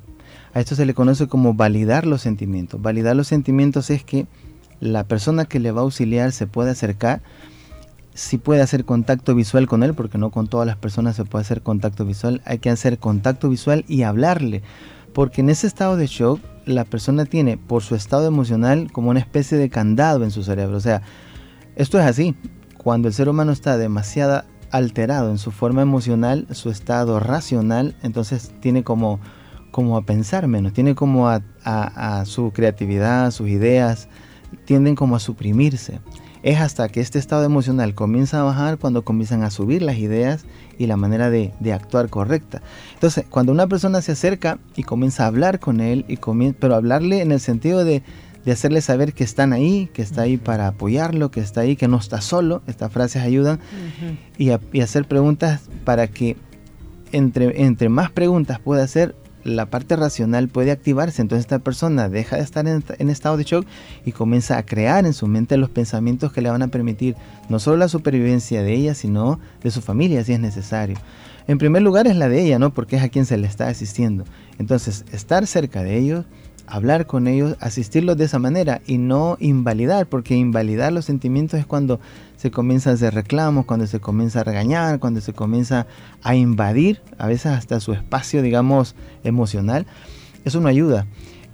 a 0.56 0.60
esto 0.60 0.74
se 0.74 0.86
le 0.86 0.94
conoce 0.94 1.26
como 1.26 1.52
validar 1.52 2.06
los 2.06 2.22
sentimientos. 2.22 2.80
Validar 2.80 3.14
los 3.14 3.28
sentimientos 3.28 3.90
es 3.90 4.02
que 4.02 4.26
la 4.80 5.04
persona 5.04 5.44
que 5.44 5.60
le 5.60 5.70
va 5.70 5.82
a 5.82 5.84
auxiliar 5.84 6.32
se 6.32 6.46
puede 6.46 6.70
acercar, 6.70 7.20
si 8.14 8.38
puede 8.38 8.62
hacer 8.62 8.86
contacto 8.86 9.34
visual 9.34 9.66
con 9.66 9.82
él, 9.82 9.92
porque 9.92 10.16
no 10.16 10.30
con 10.30 10.46
todas 10.46 10.66
las 10.66 10.78
personas 10.78 11.14
se 11.14 11.26
puede 11.26 11.42
hacer 11.42 11.60
contacto 11.60 12.06
visual, 12.06 12.40
hay 12.46 12.58
que 12.58 12.70
hacer 12.70 12.96
contacto 12.98 13.50
visual 13.50 13.84
y 13.86 14.04
hablarle, 14.04 14.62
porque 15.16 15.40
en 15.40 15.48
ese 15.48 15.66
estado 15.66 15.96
de 15.96 16.08
shock 16.08 16.42
la 16.66 16.84
persona 16.84 17.24
tiene 17.24 17.56
por 17.56 17.82
su 17.82 17.94
estado 17.94 18.26
emocional 18.26 18.92
como 18.92 19.08
una 19.08 19.20
especie 19.20 19.56
de 19.56 19.70
candado 19.70 20.24
en 20.24 20.30
su 20.30 20.42
cerebro. 20.42 20.76
O 20.76 20.80
sea, 20.80 21.00
esto 21.74 21.98
es 21.98 22.04
así, 22.04 22.34
cuando 22.76 23.08
el 23.08 23.14
ser 23.14 23.30
humano 23.30 23.50
está 23.50 23.78
demasiado 23.78 24.44
alterado 24.70 25.30
en 25.30 25.38
su 25.38 25.52
forma 25.52 25.80
emocional, 25.80 26.46
su 26.50 26.68
estado 26.68 27.18
racional, 27.18 27.96
entonces 28.02 28.52
tiene 28.60 28.84
como 28.84 29.18
como 29.70 29.96
a 29.96 30.02
pensar 30.02 30.48
menos, 30.48 30.74
tiene 30.74 30.94
como 30.94 31.30
a, 31.30 32.24
su 32.26 32.52
creatividad, 32.52 33.30
sus 33.30 33.48
ideas, 33.48 34.08
tienden 34.66 34.96
como 34.96 35.16
a 35.16 35.18
suprimirse. 35.18 36.00
Es 36.46 36.60
hasta 36.60 36.88
que 36.88 37.00
este 37.00 37.18
estado 37.18 37.42
emocional 37.42 37.96
comienza 37.96 38.38
a 38.38 38.44
bajar 38.44 38.78
cuando 38.78 39.04
comienzan 39.04 39.42
a 39.42 39.50
subir 39.50 39.82
las 39.82 39.98
ideas 39.98 40.44
y 40.78 40.86
la 40.86 40.96
manera 40.96 41.28
de, 41.28 41.52
actuar 41.74 42.08
correcta. 42.08 42.62
Entonces, 42.94 43.24
cuando 43.28 43.50
una 43.50 43.66
persona 43.66 44.00
se 44.00 44.12
acerca 44.12 44.60
y 44.76 44.84
comienza 44.84 45.24
a 45.24 45.26
hablar 45.26 45.58
con 45.58 45.80
él, 45.80 46.04
y 46.06 46.18
pero 46.52 46.76
hablarle 46.76 47.20
en 47.20 47.32
el 47.32 47.40
sentido 47.40 47.84
de, 47.84 48.04
hacerle 48.48 48.80
saber 48.80 49.12
que 49.12 49.24
están 49.24 49.52
ahí, 49.52 49.90
que 49.92 50.02
está 50.02 50.22
ahí 50.22 50.36
para 50.36 50.68
apoyarlo, 50.68 51.32
que 51.32 51.40
está 51.40 51.62
ahí, 51.62 51.74
que 51.74 51.88
no 51.88 51.96
está 51.96 52.20
solo, 52.20 52.62
estas 52.68 52.92
frases 52.92 53.24
ayudan, 53.24 53.58
y, 54.38 54.50
hacer 54.80 55.08
preguntas 55.08 55.62
para 55.84 56.06
que 56.06 56.36
entre, 57.10 57.64
entre 57.64 57.88
más 57.88 58.12
preguntas 58.12 58.60
pueda 58.60 58.84
hacer, 58.84 59.16
la 59.46 59.66
parte 59.66 59.96
racional 59.96 60.48
puede 60.48 60.70
activarse, 60.70 61.22
entonces 61.22 61.44
esta 61.44 61.58
persona 61.58 62.08
deja 62.08 62.36
de 62.36 62.42
estar 62.42 62.66
en, 62.66 63.10
estado 63.10 63.36
de 63.36 63.44
shock 63.44 63.66
y 64.04 64.12
comienza 64.12 64.58
a 64.58 64.64
crear 64.64 65.06
en 65.06 65.14
su 65.14 65.26
mente 65.26 65.56
los 65.56 65.70
pensamientos 65.70 66.32
que 66.32 66.40
le 66.40 66.50
van 66.50 66.62
a 66.62 66.68
permitir 66.68 67.16
no 67.48 67.58
solo 67.58 67.76
la 67.76 67.88
supervivencia 67.88 68.62
de 68.62 68.74
ella, 68.74 68.94
sino 68.94 69.40
de 69.62 69.70
su 69.70 69.80
familia 69.80 70.24
si 70.24 70.32
es 70.32 70.40
necesario. 70.40 70.96
En 71.48 71.58
primer 71.58 71.82
lugar 71.82 72.06
es 72.06 72.16
la 72.16 72.28
de 72.28 72.42
ella, 72.42 72.58
¿no? 72.58 72.74
Porque 72.74 72.96
es 72.96 73.02
a 73.02 73.08
quien 73.08 73.24
se 73.24 73.36
le 73.36 73.46
está 73.46 73.68
asistiendo. 73.68 74.24
Entonces, 74.58 75.04
estar 75.12 75.46
cerca 75.46 75.82
de 75.84 75.96
ellos, 75.96 76.24
hablar 76.66 77.06
con 77.06 77.26
ellos, 77.26 77.56
asistirlos 77.60 78.16
de 78.16 78.24
esa 78.24 78.38
manera 78.38 78.80
y 78.86 78.98
no 78.98 79.36
invalidar, 79.40 80.06
porque 80.06 80.34
invalidar 80.34 80.92
los 80.92 81.04
sentimientos 81.04 81.60
es 81.60 81.66
cuando 81.66 82.00
se 82.36 82.50
comienza 82.50 82.90
a 82.90 82.94
hacer 82.94 83.14
reclamos, 83.14 83.66
cuando 83.66 83.86
se 83.86 84.00
comienza 84.00 84.40
a 84.40 84.44
regañar, 84.44 84.98
cuando 84.98 85.20
se 85.20 85.32
comienza 85.32 85.86
a 86.22 86.34
invadir, 86.34 87.00
a 87.18 87.26
veces 87.26 87.52
hasta 87.52 87.80
su 87.80 87.92
espacio, 87.92 88.42
digamos, 88.42 88.94
emocional. 89.24 89.86
Eso 90.44 90.60
no 90.60 90.68
ayuda. 90.68 91.06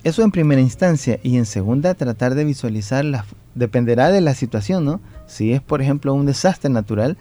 Eso 0.05 0.23
en 0.23 0.33
primera 0.33 0.61
instancia 0.61 1.21
y 1.23 1.37
en 1.37 1.47
segunda 1.47 1.95
tratar 1.95 2.35
de 2.35 2.45
visualizar, 2.45 3.05
la, 3.05 3.25
dependerá 3.55 4.11
de 4.11 4.21
la 4.21 4.35
situación, 4.35 4.85
¿no? 4.85 5.01
Si 5.27 5.53
es 5.53 5.61
por 5.61 5.81
ejemplo 5.81 6.13
un 6.15 6.27
desastre 6.27 6.71
natural, 6.71 7.17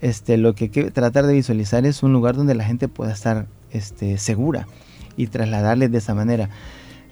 este, 0.00 0.38
lo 0.38 0.54
que 0.54 0.64
hay 0.64 0.70
que 0.70 0.90
tratar 0.90 1.26
de 1.26 1.34
visualizar 1.34 1.84
es 1.86 2.02
un 2.02 2.12
lugar 2.12 2.36
donde 2.36 2.54
la 2.54 2.64
gente 2.64 2.88
pueda 2.88 3.12
estar 3.12 3.46
este, 3.70 4.18
segura 4.18 4.66
y 5.16 5.26
trasladarles 5.26 5.92
de 5.92 5.98
esa 5.98 6.14
manera. 6.14 6.48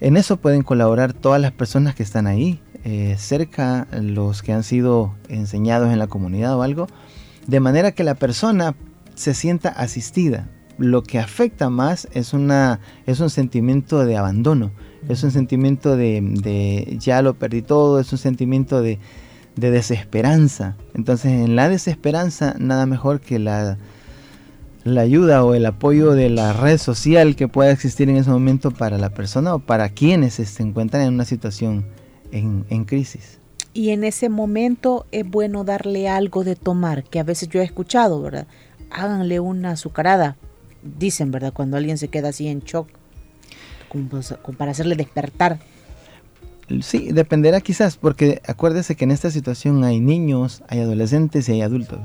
En 0.03 0.17
eso 0.17 0.35
pueden 0.35 0.63
colaborar 0.63 1.13
todas 1.13 1.39
las 1.39 1.53
personas 1.53 1.95
que 1.95 2.03
están 2.03 2.27
ahí, 2.27 2.59
eh, 2.83 3.15
cerca, 3.17 3.87
los 3.93 4.41
que 4.41 4.51
han 4.51 4.63
sido 4.63 5.15
enseñados 5.29 5.93
en 5.93 5.97
la 5.97 6.07
comunidad 6.07 6.57
o 6.57 6.61
algo, 6.61 6.87
de 7.47 7.61
manera 7.61 7.93
que 7.93 8.03
la 8.03 8.15
persona 8.15 8.75
se 9.15 9.33
sienta 9.33 9.69
asistida. 9.69 10.49
Lo 10.77 11.03
que 11.03 11.19
afecta 11.19 11.69
más 11.69 12.09
es, 12.11 12.33
una, 12.33 12.81
es 13.05 13.21
un 13.21 13.29
sentimiento 13.29 14.05
de 14.05 14.17
abandono, 14.17 14.71
es 15.07 15.23
un 15.23 15.31
sentimiento 15.31 15.95
de, 15.95 16.97
ya 16.99 17.21
lo 17.21 17.35
perdí 17.35 17.61
todo, 17.61 18.01
es 18.01 18.11
un 18.11 18.17
sentimiento 18.17 18.81
de, 18.81 18.99
de 19.55 19.71
desesperanza. 19.71 20.75
Entonces 20.95 21.31
en 21.31 21.55
la 21.55 21.69
desesperanza 21.69 22.55
nada 22.59 22.85
mejor 22.85 23.21
que 23.21 23.39
la 23.39 23.77
la 24.83 25.01
ayuda 25.01 25.43
o 25.43 25.53
el 25.53 25.65
apoyo 25.65 26.11
de 26.11 26.29
la 26.29 26.53
red 26.53 26.77
social 26.77 27.35
que 27.35 27.47
pueda 27.47 27.71
existir 27.71 28.09
en 28.09 28.17
ese 28.17 28.29
momento 28.29 28.71
para 28.71 28.97
la 28.97 29.09
persona 29.09 29.55
o 29.55 29.59
para 29.59 29.89
quienes 29.89 30.33
se 30.35 30.63
encuentran 30.63 31.03
en 31.03 31.13
una 31.13 31.25
situación 31.25 31.85
en, 32.31 32.65
en 32.69 32.83
crisis. 32.83 33.39
Y 33.73 33.89
en 33.89 34.03
ese 34.03 34.29
momento 34.29 35.07
es 35.11 35.27
bueno 35.27 35.63
darle 35.63 36.07
algo 36.09 36.43
de 36.43 36.55
tomar, 36.55 37.03
que 37.03 37.19
a 37.19 37.23
veces 37.23 37.49
yo 37.49 37.61
he 37.61 37.63
escuchado, 37.63 38.21
¿verdad? 38.21 38.45
Háganle 38.91 39.39
una 39.39 39.71
azucarada, 39.71 40.37
dicen, 40.83 41.31
¿verdad? 41.31 41.53
Cuando 41.53 41.77
alguien 41.77 41.97
se 41.97 42.09
queda 42.09 42.29
así 42.29 42.47
en 42.47 42.59
shock, 42.59 42.87
como, 43.89 44.21
para 44.57 44.71
hacerle 44.71 44.95
despertar. 44.95 45.59
Sí, 46.81 47.11
dependerá 47.11 47.61
quizás, 47.61 47.97
porque 47.97 48.41
acuérdese 48.47 48.95
que 48.95 49.05
en 49.05 49.11
esta 49.11 49.31
situación 49.31 49.83
hay 49.83 49.99
niños, 49.99 50.63
hay 50.67 50.79
adolescentes 50.79 51.49
y 51.49 51.53
hay 51.53 51.61
adultos. 51.61 51.99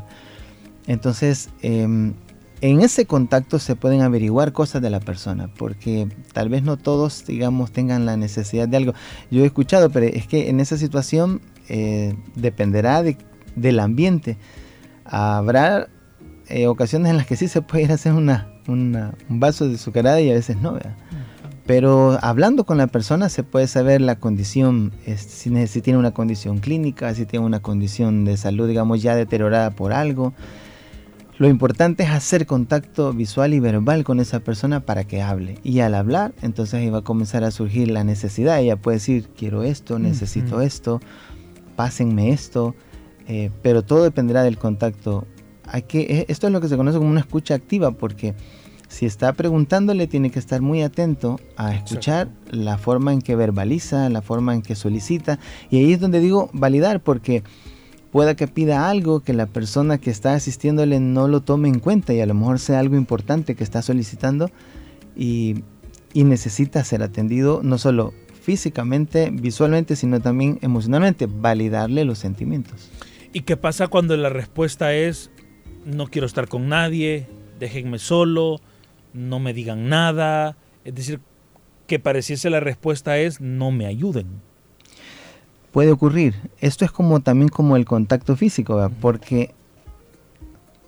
Entonces, 0.87 1.51
eh, 1.61 2.13
en 2.61 2.81
ese 2.81 3.07
contacto 3.07 3.59
se 3.59 3.77
pueden 3.77 4.03
averiguar 4.03 4.53
cosas 4.53 4.83
de 4.83 4.91
la 4.91 5.01
persona, 5.01 5.49
porque 5.57 6.09
tal 6.33 6.49
vez 6.49 6.63
no 6.63 6.77
todos, 6.77 7.25
digamos, 7.27 7.71
tengan 7.71 8.07
la 8.07 8.17
necesidad 8.17 8.69
de 8.69 8.77
algo. 8.77 8.95
Yo 9.31 9.43
he 9.43 9.47
escuchado, 9.47 9.91
pero 9.91 10.07
es 10.07 10.27
que 10.27 10.49
en 10.49 10.61
esa 10.61 10.77
situación 10.77 11.41
eh, 11.69 12.17
dependerá 12.35 13.05
del 13.55 13.81
ambiente. 13.81 14.37
Habrá 15.05 15.89
eh, 16.49 16.67
ocasiones 16.67 17.11
en 17.11 17.17
las 17.17 17.27
que 17.27 17.37
sí 17.37 17.47
se 17.47 17.63
puede 17.63 17.85
ir 17.85 17.91
a 17.93 17.95
hacer 17.95 18.13
una, 18.13 18.49
un 18.67 19.13
vaso 19.29 19.69
de 19.69 19.77
azucarada 19.77 20.21
y 20.21 20.31
a 20.31 20.35
veces 20.35 20.57
no. 20.57 20.79
Pero 21.65 22.19
hablando 22.23 22.65
con 22.65 22.79
la 22.79 22.87
persona 22.87 23.29
se 23.29 23.43
puede 23.43 23.67
saber 23.67 24.01
la 24.01 24.17
condición, 24.17 24.93
si, 25.17 25.67
si 25.67 25.83
tiene 25.83 25.99
una 25.99 26.13
condición 26.13 26.59
clínica, 26.59 27.15
si 27.15 27.27
tiene 27.27 27.45
una 27.45 27.61
condición 27.61 28.25
de 28.25 28.37
salud, 28.37 28.67
digamos, 28.67 29.03
ya 29.03 29.15
deteriorada 29.15 29.71
por 29.71 29.93
algo. 29.93 30.33
Lo 31.39 31.49
importante 31.49 32.03
es 32.03 32.11
hacer 32.11 32.47
contacto 32.47 33.13
visual 33.13 33.55
y 33.55 33.61
verbal 33.61 34.03
con 34.03 34.19
esa 34.19 34.41
persona 34.41 34.81
para 34.81 35.05
que 35.05 35.23
hable. 35.23 35.59
Y 35.63 35.79
al 35.81 35.95
hablar, 35.95 36.35
entonces 36.43 36.75
ahí 36.75 36.91
va 36.91 36.99
a 36.99 37.03
comenzar 37.03 37.45
a 37.45 37.53
surgir 37.53 37.89
la 37.89 38.03
necesidad. 38.03 38.59
Ella 38.59 38.75
puede 38.75 38.97
decir, 38.97 39.29
quiero 39.37 39.63
esto, 39.63 40.01
necesito 40.01 40.61
esto, 40.61 41.01
pásenme 41.77 42.31
esto. 42.31 42.75
Eh, 43.29 43.51
pero 43.63 43.83
todo 43.83 44.03
dependerá 44.03 44.43
del 44.43 44.59
contacto. 44.59 45.27
Hay 45.65 45.83
que, 45.83 46.01
eh, 46.01 46.27
esto 46.29 46.49
es 46.49 46.53
lo 46.53 46.61
que 46.61 46.69
se 46.69 46.77
conoce 46.77 46.99
como 46.99 47.11
una 47.11 47.21
escucha 47.21 47.55
activa, 47.55 47.93
porque 47.93 48.35
si 48.89 49.07
está 49.07 49.33
preguntándole, 49.35 50.09
tiene 50.09 50.31
que 50.31 50.41
estar 50.41 50.61
muy 50.61 50.83
atento 50.83 51.39
a 51.57 51.73
escuchar 51.73 52.31
la 52.51 52.79
forma 52.79 53.13
en 53.13 53.21
que 53.21 53.37
verbaliza, 53.37 54.09
la 54.09 54.23
forma 54.23 54.55
en 54.55 54.63
que 54.63 54.75
solicita. 54.75 55.39
Y 55.71 55.77
ahí 55.77 55.93
es 55.93 56.01
donde 56.01 56.19
digo 56.19 56.51
validar, 56.53 57.01
porque 57.01 57.45
pueda 58.11 58.35
que 58.37 58.49
pida 58.49 58.89
algo 58.89 59.21
que 59.21 59.33
la 59.33 59.47
persona 59.47 59.99
que 59.99 60.11
está 60.11 60.35
asistiéndole 60.35 61.01
no 61.01 61.29
lo 61.29 61.43
tome 61.43 61.69
en 61.69 61.79
cuenta 61.79 62.15
y 62.15 62.21
a 62.21 62.27
lo 62.27 62.35
mejor 62.35 62.59
sea 62.59 62.79
algo 62.79 62.97
importante 62.97 63.55
que 63.55 63.65
está 63.65 63.83
solicitando 63.83 64.51
y, 65.17 65.63
necesita 66.15 66.83
ser 66.83 67.05
atendido 67.05 67.61
no 67.63 67.79
solo 67.79 68.13
físicamente, 68.43 69.31
visualmente, 69.31 69.95
sino 69.95 70.21
también 70.21 70.59
emocionalmente, 70.63 71.27
validarle 71.27 72.05
los 72.05 72.19
sentimientos. 72.19 72.91
¿Y 73.33 73.43
qué 73.43 73.57
pasa 73.57 73.87
cuando 73.87 74.17
la 74.17 74.29
respuesta 74.29 74.95
es 74.95 75.31
no 75.85 76.09
quiero 76.09 76.27
estar 76.27 76.49
con 76.49 76.69
nadie, 76.69 77.29
déjenme 77.61 78.01
solo, 78.01 78.61
no 79.13 79.39
me 79.39 79.53
digan 79.55 79.89
nada? 79.89 80.57
Es 80.85 80.97
decir, 80.97 81.21
que 81.87 82.01
pareciese 82.01 82.51
la 82.51 82.59
respuesta 82.59 83.19
es 83.19 83.41
no 83.41 83.71
me 83.71 83.87
ayuden 83.87 84.48
puede 85.73 85.93
ocurrir. 85.93 86.35
Esto 86.61 86.85
es 86.85 86.91
como 86.91 87.21
también 87.21 87.49
como 87.49 87.77
el 87.77 87.85
contacto 87.85 88.37
físico, 88.37 88.91
porque 89.01 89.55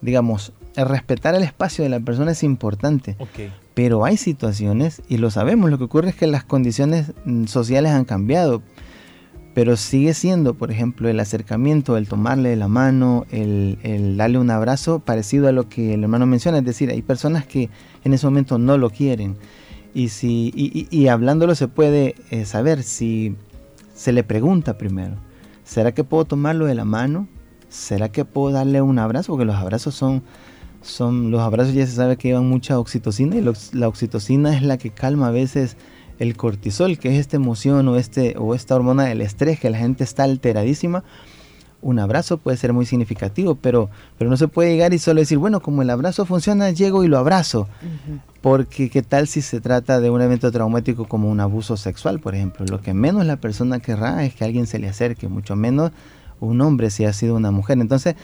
digamos, 0.01 0.53
el 0.77 0.87
respetar 0.87 1.35
el 1.35 1.43
espacio 1.43 1.85
de 1.85 1.91
la 1.91 2.01
persona 2.01 2.33
es 2.33 2.43
importante. 2.43 3.17
Pero 3.75 4.05
hay 4.05 4.17
situaciones, 4.17 5.03
y 5.09 5.19
lo 5.19 5.31
sabemos, 5.31 5.71
lo 5.71 5.79
que 5.79 5.85
ocurre 5.85 6.11
es 6.11 6.15
que 6.15 6.27
las 6.27 6.45
condiciones 6.45 7.13
mm, 7.25 7.45
sociales 7.47 7.93
han 7.93 8.05
cambiado. 8.05 8.63
Pero 9.53 9.77
sigue 9.77 10.15
siendo, 10.15 10.55
por 10.55 10.71
ejemplo, 10.71 11.09
el 11.09 11.19
acercamiento, 11.19 11.97
el 11.97 12.07
tomarle 12.07 12.55
la 12.55 12.69
mano, 12.69 13.27
el, 13.31 14.17
darle 14.17 14.39
un 14.39 14.51
abrazo, 14.51 15.01
parecido 15.01 15.49
a 15.49 15.53
lo 15.53 15.69
que 15.69 15.95
el 15.95 16.05
hermano 16.05 16.27
menciona. 16.27 16.59
Es 16.59 16.65
decir, 16.65 16.89
hay 16.91 17.03
personas 17.03 17.47
que 17.47 17.69
en 18.05 18.15
ese 18.15 18.27
momento 18.27 18.59
no 18.59 18.79
lo 18.79 18.91
quieren. 18.91 19.37
Y, 19.93 20.11
si, 20.11 20.53
y, 20.55 21.09
hablándolo 21.09 21.57
se 21.57 21.67
puede 21.67 22.15
eh, 22.31 22.45
saber 22.45 22.85
si 22.85 23.35
se 23.95 24.13
le 24.13 24.25
pregunta 24.25 24.79
primero, 24.79 25.17
¿será 25.65 25.93
que 25.93 26.05
puedo 26.05 26.25
tomarlo 26.25 26.67
de 26.67 26.75
la 26.75 26.85
mano? 26.85 27.29
¿Será 27.69 28.11
que 28.11 28.25
puedo 28.25 28.53
darle 28.53 28.83
un 28.83 28.99
abrazo? 28.99 29.33
Porque 29.33 29.45
los 29.45 29.57
abrazos 29.57 29.95
son, 29.95 30.23
son 30.83 31.31
los 31.31 31.41
abrazos 31.41 31.75
ya 31.75 31.87
se 31.87 31.95
sabe 31.95 32.17
que 32.17 32.29
llevan 32.29 32.49
mucha 32.49 32.79
oxitocina 32.79 33.37
y 33.37 33.45
la 33.73 33.89
oxitocina 33.89 34.57
es 34.57 34.63
la 34.63 34.79
que 34.79 34.91
calma 34.91 35.29
a 35.29 35.31
veces 35.31 35.77
el 36.19 36.37
cortisol, 36.37 36.99
que 36.99 37.09
es 37.09 37.19
esta 37.19 37.37
emoción 37.37 37.89
o, 37.89 37.97
este, 37.97 38.37
o 38.39 38.55
esta 38.55 38.75
hormona 38.75 39.05
del 39.05 39.23
estrés, 39.23 39.59
que 39.59 39.71
la 39.71 39.79
gente 39.79 40.05
está 40.05 40.25
alteradísima 40.25 41.03
un 41.83 41.99
abrazo 41.99 42.39
puede 42.39 42.57
ser 42.57 42.73
muy 42.73 42.87
significativo, 42.87 43.55
pero, 43.55 43.89
pero 44.19 44.31
no 44.31 44.37
se 44.37 44.49
puede 44.49 44.71
llegar 44.71 44.93
y 44.93 44.99
solo 44.99 45.21
decir, 45.21 45.39
bueno, 45.39 45.61
como 45.61 45.83
el 45.83 45.91
abrazo 45.91 46.27
funciona, 46.27 46.71
llego 46.71 47.05
y 47.05 47.09
lo 47.09 47.19
abrazo. 47.19 47.69
Porque 48.43 48.91
qué 48.91 49.03
tal 49.03 49.27
si 49.27 49.43
se 49.43 49.61
trata 49.61 50.01
de 50.01 50.11
un 50.11 50.21
evento 50.21 50.51
traumático 50.51 51.07
como 51.07 51.31
un 51.31 51.41
abuso 51.41 51.77
sexual, 51.77 52.21
por 52.21 52.35
ejemplo. 52.35 52.67
Lo 52.67 52.81
que 52.81 52.95
menos 52.95 53.25
la 53.27 53.37
persona 53.37 53.81
querrá 53.81 54.25
es 54.25 54.35
que 54.35 54.45
alguien 54.45 54.67
se 54.67 54.79
le 54.79 54.89
acerque, 54.89 55.29
mucho 55.29 55.57
menos 55.57 55.93
un 56.41 56.61
hombre 56.61 56.91
si 56.91 57.05
ha 57.05 57.13
sido 57.13 57.37
una 57.37 57.51
mujer. 57.51 57.79
Entonces, 57.79 58.17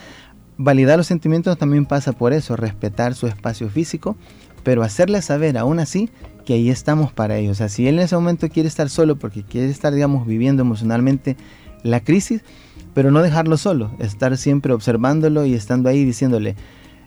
validar 0.57 0.97
los 0.97 1.07
sentimientos 1.07 1.57
también 1.57 1.85
pasa 1.85 2.13
por 2.13 2.33
eso, 2.33 2.55
respetar 2.55 3.15
su 3.15 3.27
espacio 3.27 3.69
físico, 3.69 4.15
pero 4.63 4.83
hacerle 4.83 5.21
saber 5.21 5.57
aún 5.57 5.79
así 5.79 6.09
que 6.45 6.53
ahí 6.53 6.69
estamos 6.69 7.11
para 7.11 7.37
ellos. 7.37 7.51
O 7.51 7.55
sea, 7.55 7.69
si 7.69 7.87
él 7.87 7.95
en 7.95 8.05
ese 8.05 8.15
momento 8.15 8.49
quiere 8.49 8.67
estar 8.67 8.89
solo 8.89 9.17
porque 9.17 9.43
quiere 9.43 9.69
estar, 9.69 9.93
digamos, 9.93 10.25
viviendo 10.25 10.61
emocionalmente 10.61 11.37
la 11.83 11.99
crisis, 11.99 12.41
pero 12.97 13.11
no 13.11 13.21
dejarlo 13.21 13.57
solo, 13.57 13.91
estar 13.99 14.35
siempre 14.37 14.73
observándolo 14.73 15.45
y 15.45 15.53
estando 15.53 15.87
ahí 15.87 16.03
diciéndole, 16.03 16.55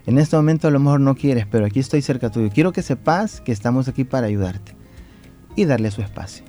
en 0.05 0.19
este 0.19 0.37
momento 0.37 0.69
a 0.69 0.71
lo 0.71 0.79
mejor 0.79 1.01
no 1.01 1.15
quieres, 1.15 1.47
pero 1.47 1.65
aquí 1.65 1.81
estoy 1.81 2.01
cerca 2.01 2.31
tuyo. 2.31 2.49
Quiero 2.49 2.71
que 2.71 2.81
sepas 2.81 3.41
que 3.41 3.51
estamos 3.51 3.89
aquí 3.89 4.05
para 4.05 4.27
ayudarte 4.27 4.73
y 5.53 5.65
darle 5.65 5.91
su 5.91 6.01
espacio. 6.01 6.45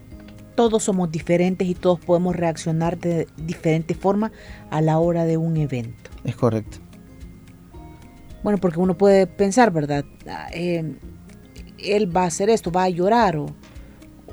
Todos 0.55 0.85
somos 0.85 1.11
diferentes 1.11 1.67
y 1.67 1.75
todos 1.75 1.99
podemos 1.99 2.37
reaccionar 2.37 3.01
de 3.01 3.27
diferente 3.37 3.95
forma 3.95 4.31
a 4.71 4.81
la 4.81 5.01
hora 5.01 5.25
de 5.25 5.39
un 5.39 5.57
evento. 5.57 6.13
Es 6.23 6.37
correcto. 6.37 6.79
Bueno, 8.45 8.59
porque 8.59 8.79
uno 8.79 8.97
puede 8.97 9.27
pensar, 9.27 9.73
¿verdad? 9.73 10.05
Ah, 10.25 10.51
eh, 10.53 10.95
él 11.79 12.17
va 12.17 12.23
a 12.23 12.27
hacer 12.27 12.49
esto, 12.49 12.71
va 12.71 12.85
a 12.85 12.91
llorar 12.91 13.39
o, 13.39 13.47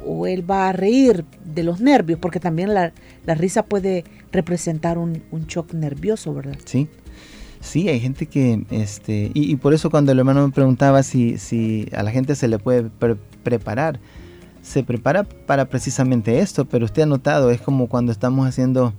o 0.05 0.27
él 0.27 0.47
va 0.47 0.69
a 0.69 0.71
reír 0.71 1.25
de 1.43 1.63
los 1.63 1.81
nervios, 1.81 2.19
porque 2.19 2.39
también 2.39 2.75
la, 2.75 2.93
la 3.25 3.33
risa 3.33 3.65
puede 3.65 4.03
representar 4.31 4.97
un, 4.97 5.23
un, 5.31 5.45
shock 5.45 5.73
nervioso, 5.73 6.33
¿verdad? 6.33 6.57
Sí. 6.65 6.87
Sí, 7.61 7.89
hay 7.89 7.99
gente 7.99 8.25
que, 8.25 8.65
este, 8.69 9.31
y, 9.33 9.55
por 9.57 9.73
eso 9.73 9.89
cuando 9.89 10.13
el 10.13 10.19
hermano 10.19 10.47
me 10.47 10.53
preguntaba 10.53 11.03
si, 11.03 11.37
si 11.37 11.89
a 11.93 12.03
la 12.03 12.11
gente 12.11 12.35
se 12.35 12.47
le 12.47 12.57
puede 12.57 12.89
preparar, 13.43 13.99
se 14.61 14.83
prepara 14.83 15.23
para 15.23 15.65
precisamente 15.65 16.39
esto, 16.39 16.65
pero 16.65 16.85
usted 16.85 17.01
ha 17.01 17.05
notado, 17.05 17.51
es 17.51 17.59
como 17.59 17.87
cuando 17.87 18.13
estamos 18.13 18.47
haciendo 18.47 18.93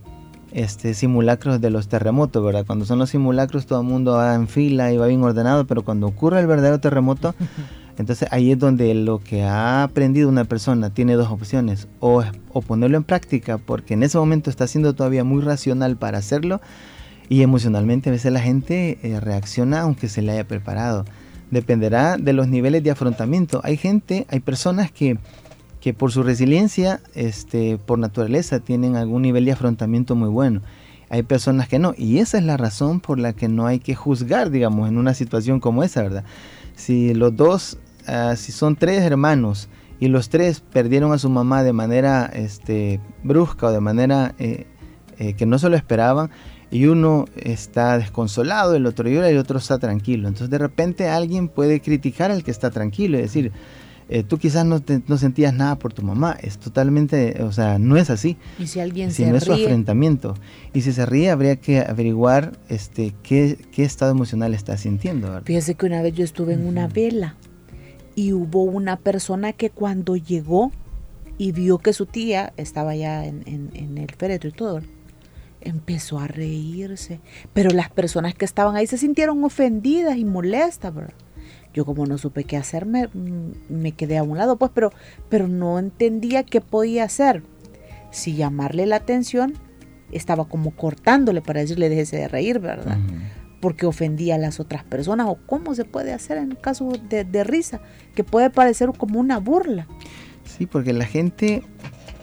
este, 0.53 0.93
simulacros 0.93 1.61
de 1.61 1.71
los 1.71 1.89
terremotos, 1.89 2.45
¿verdad? 2.45 2.67
Cuando 2.67 2.85
son 2.85 2.99
los 2.99 3.11
simulacros 3.11 3.67
todo 3.67 3.81
el 3.81 3.87
mundo 3.87 4.13
va 4.13 4.35
en 4.35 4.47
fila 4.47 4.93
y 4.93 4.99
va 4.99 5.07
bien 5.07 5.23
ordenado, 5.23 5.67
pero 5.67 5.83
cuando 5.83 6.07
ocurre 6.07 6.41
el 6.41 6.47
verdadero 6.47 6.81
terremoto, 6.81 7.35
Entonces 8.00 8.28
ahí 8.33 8.50
es 8.50 8.59
donde 8.59 8.95
lo 8.95 9.19
que 9.19 9.42
ha 9.42 9.83
aprendido 9.83 10.30
una 10.30 10.45
persona 10.45 10.88
tiene 10.88 11.16
dos 11.16 11.28
opciones, 11.28 11.87
o, 12.00 12.25
ponerlo 12.66 12.97
en 12.97 13.04
práctica 13.04 13.59
porque 13.59 13.92
en 13.92 14.02
ese 14.02 14.16
momento 14.16 14.49
está 14.49 14.66
siendo 14.66 14.95
todavía 14.95 15.23
muy 15.23 15.42
racional 15.42 15.99
para 15.99 16.16
hacerlo 16.16 16.62
y 17.28 17.42
emocionalmente 17.42 18.09
a 18.09 18.12
veces 18.12 18.33
la 18.33 18.40
gente 18.40 18.99
eh, 19.02 19.21
reacciona 19.21 19.83
aunque 19.83 20.09
se 20.09 20.23
le 20.23 20.33
haya 20.33 20.49
preparado. 20.49 21.04
Dependerá 21.50 22.16
de 22.16 22.33
los 22.33 22.49
niveles 22.49 22.83
de 22.83 22.90
afrontamiento. 22.90 23.61
Hay 23.64 23.76
gente, 23.76 24.26
hay 24.30 24.40
personas 24.40 24.90
que, 24.90 25.19
que 25.80 25.92
por 25.92 26.11
su 26.11 26.23
resiliencia, 26.23 27.00
este, 27.14 27.76
por 27.76 27.99
naturaleza, 27.99 28.61
tienen 28.61 28.97
algún 28.97 29.21
nivel 29.23 29.45
de 29.45 29.52
afrontamiento 29.52 30.14
muy 30.14 30.30
bueno. 30.30 30.62
Hay 31.11 31.23
personas 31.23 31.68
que 31.68 31.79
no. 31.79 31.92
Y 31.98 32.18
esa 32.18 32.38
es 32.38 32.44
la 32.44 32.57
razón 32.57 33.01
por 33.01 33.18
la 33.18 33.35
que 33.35 33.48
no 33.48 33.66
hay 33.66 33.79
que 33.79 33.94
juzgar, 33.94 34.51
digamos, 34.51 34.88
en 34.88 34.96
una 34.96 35.12
situación 35.12 35.61
como 35.61 35.83
esa, 35.83 36.03
¿verdad? 36.03 36.25
Si 36.77 37.12
los 37.14 37.37
dos 37.37 37.79
Ah, 38.07 38.35
si 38.37 38.53
son 38.53 38.77
tres 38.77 39.03
hermanos 39.03 39.69
y 39.99 40.09
los 40.09 40.29
tres 40.29 40.61
perdieron 40.61 41.13
a 41.13 41.19
su 41.19 41.29
mamá 41.29 41.63
de 41.63 41.73
manera 41.73 42.27
este, 42.33 43.01
brusca 43.23 43.67
o 43.67 43.73
de 43.73 43.81
manera 43.81 44.35
eh, 44.39 44.67
eh, 45.19 45.35
que 45.35 45.47
no 45.47 45.59
se 45.59 45.69
lo 45.69 45.77
esperaban, 45.77 46.31
y 46.71 46.87
uno 46.87 47.27
está 47.37 47.99
desconsolado, 47.99 48.75
el 48.77 48.87
otro 48.87 49.09
llora 49.09 49.29
y 49.29 49.33
el 49.33 49.39
otro 49.39 49.59
está 49.59 49.79
tranquilo. 49.79 50.29
Entonces 50.29 50.51
de 50.51 50.59
repente 50.59 51.09
alguien 51.09 51.49
puede 51.49 51.81
criticar 51.81 52.31
al 52.31 52.45
que 52.45 52.51
está 52.51 52.71
tranquilo 52.71 53.19
y 53.19 53.23
decir, 53.23 53.53
eh, 54.09 54.23
tú 54.23 54.39
quizás 54.39 54.65
no, 54.65 54.83
no, 55.07 55.19
sentías 55.19 55.53
nada 55.53 55.79
por 55.79 55.93
tu 55.93 56.03
mamá. 56.03 56.37
Es 56.41 56.59
totalmente, 56.59 57.43
o 57.43 57.53
sea, 57.53 57.79
no 57.79 57.97
es 57.97 58.09
así. 58.09 58.37
Y 58.59 58.67
si 58.67 58.81
alguien 58.81 59.13
si 59.13 59.25
no 59.25 59.37
es 59.37 59.45
su 59.45 59.53
enfrentamiento. 59.53 60.35
Y 60.73 60.81
si 60.83 60.93
se 60.93 61.07
ríe, 61.07 61.31
habría 61.31 61.57
que 61.57 61.81
averiguar 61.81 62.59
este, 62.69 63.15
qué, 63.23 63.59
qué 63.73 63.85
estado 63.85 64.13
emocional 64.13 64.55
está 64.55 64.77
sintiendo. 64.77 65.41
Fíjese 65.45 65.75
que 65.75 65.87
una 65.87 66.03
vez 66.03 66.15
yo 66.15 66.25
estuve 66.25 66.55
en 66.55 66.67
una 66.67 66.87
vela 66.87 67.37
y 68.14 68.33
hubo 68.33 68.62
una 68.62 68.96
persona 68.96 69.53
que 69.53 69.70
cuando 69.70 70.16
llegó 70.16 70.73
y 71.38 71.53
vio 71.53 71.79
que 71.79 71.92
su 71.92 72.07
tía 72.07 72.53
estaba 72.57 72.94
ya 72.94 73.25
en, 73.25 73.70
el 73.75 74.14
féretro 74.14 74.51
y 74.51 74.53
todo, 74.53 74.81
empezó 75.61 76.18
a 76.18 76.27
reírse. 76.27 77.20
Pero 77.55 77.70
las 77.70 77.90
personas 77.90 78.35
que 78.35 78.44
estaban 78.44 78.77
ahí 78.77 78.87
se 78.87 78.99
sintieron 78.99 79.42
ofendidas 79.44 80.16
y 80.16 80.25
molestas, 80.25 80.94
¿verdad? 80.94 81.14
Yo 81.73 81.85
como 81.85 82.05
no 82.05 82.18
supe 82.18 82.44
qué 82.44 82.57
hacer, 82.57 82.85
me, 82.85 83.09
me, 83.68 83.92
quedé 83.92 84.18
a 84.18 84.23
un 84.23 84.37
lado, 84.37 84.57
pues, 84.57 84.73
pero, 84.75 84.92
pero 85.29 85.46
no 85.46 85.79
entendía 85.79 86.42
qué 86.42 86.61
podía 86.61 87.05
hacer. 87.05 87.42
Si 88.11 88.35
llamarle 88.35 88.87
la 88.87 88.96
atención, 88.96 89.55
estaba 90.11 90.46
como 90.46 90.73
cortándole 90.73 91.40
para 91.40 91.61
decirle 91.61 91.88
déjese 91.88 92.16
de 92.16 92.29
reír, 92.29 92.59
¿verdad? 92.59 92.99
Porque 93.61 93.87
ofendía 93.87 94.37
a 94.37 94.38
las 94.38 94.59
otras 94.59 94.85
personas 94.85 95.27
o 95.29 95.38
cómo 95.46 95.75
se 95.75 95.85
puede 95.85 96.12
hacer 96.12 96.38
en 96.38 96.55
caso 96.55 96.92
de, 97.09 97.44
risa, 97.44 97.81
que 98.14 98.25
puede 98.25 98.51
parecer 98.51 98.90
como 98.96 99.20
una 99.20 99.38
burla. 99.38 99.87
Sí, 100.44 100.66
porque 100.66 100.92
la 100.92 101.05
gente, 101.05 101.62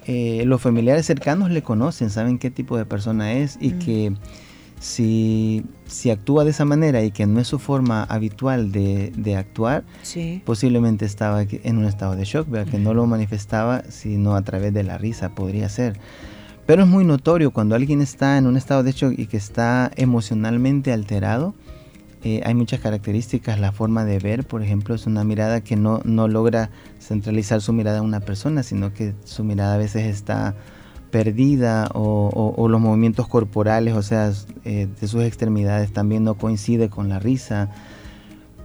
eh, 0.06 0.44
los 0.46 0.62
familiares 0.62 1.06
cercanos 1.06 1.52
le 1.52 1.62
conocen, 1.62 2.10
saben 2.10 2.40
qué 2.40 2.50
tipo 2.50 2.78
de 2.78 2.86
persona 2.86 3.34
es 3.34 3.58
y 3.62 3.70
mm. 3.70 3.80
que 3.80 4.14
si, 4.80 5.64
si, 5.86 6.12
actúa 6.12 6.44
de 6.44 6.52
esa 6.52 6.66
manera 6.66 7.04
y 7.04 7.12
que 7.12 7.26
no 7.26 7.40
es 7.40 7.48
su 7.48 7.60
forma 7.60 8.04
habitual 8.04 8.72
de, 8.72 9.36
actuar, 9.36 9.84
posiblemente 10.46 11.06
estaba 11.06 11.44
en 11.44 11.78
un 11.78 11.86
estado 11.86 12.16
de 12.16 12.26
shock, 12.26 12.48
que 12.70 12.78
no 12.78 12.94
lo 12.94 13.06
manifestaba 13.08 13.84
sino 13.90 14.36
a 14.36 14.42
través 14.44 14.74
de 14.74 14.84
la 14.84 14.98
risa, 14.98 15.30
podría 15.36 15.70
ser. 15.70 16.00
Pero 16.68 16.84
es 16.84 16.90
muy 16.90 17.06
notorio 17.06 17.52
cuando 17.52 17.76
alguien 17.76 18.02
está 18.02 18.38
en 18.38 18.46
un 18.46 18.58
estado 18.58 18.84
de 18.84 18.92
hecho 18.92 19.10
y 19.10 19.28
que 19.28 19.38
está 19.38 19.90
emocionalmente 19.96 20.92
alterado. 20.92 21.56
Eh, 22.26 22.42
hay 22.44 22.56
muchas 22.56 22.82
características, 22.82 23.58
la 23.58 23.72
forma 23.72 24.04
de 24.04 24.20
ver, 24.20 24.46
por 24.46 24.62
ejemplo, 24.62 24.94
es 24.94 25.08
una 25.08 25.24
mirada 25.24 25.62
que 25.62 25.78
no, 25.78 26.02
no 26.04 26.28
logra 26.28 26.70
centralizar 27.00 27.62
su 27.62 27.72
mirada 27.72 28.00
en 28.00 28.04
una 28.04 28.20
persona, 28.20 28.64
sino 28.64 28.94
que 28.94 29.14
su 29.24 29.46
mirada 29.46 29.76
a 29.76 29.78
veces 29.78 30.08
está 30.08 30.56
perdida 31.10 31.90
o, 31.94 32.68
los 32.70 32.82
movimientos 32.82 33.30
corporales, 33.30 33.94
o 33.94 34.02
sea, 34.02 34.34
eh, 34.66 34.90
de 35.00 35.08
sus 35.08 35.24
extremidades 35.24 35.94
también 35.94 36.26
no 36.26 36.34
coincide 36.38 36.90
con 36.90 37.08
la 37.08 37.20
risa. 37.20 37.70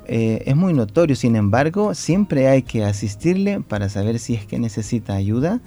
Eh, 0.07 0.43
es 0.47 0.57
muy 0.57 0.73
notorio, 0.73 1.15
sin 1.15 1.37
embargo, 1.37 1.95
siempre 1.95 2.49
hay 2.49 2.63
que 2.63 2.83
asistirle 2.83 3.61
para 3.61 3.89
saber 3.89 4.19
si 4.19 4.35
es 4.35 4.45
que 4.45 4.59
necesita 4.59 5.15
ayuda 5.15 5.61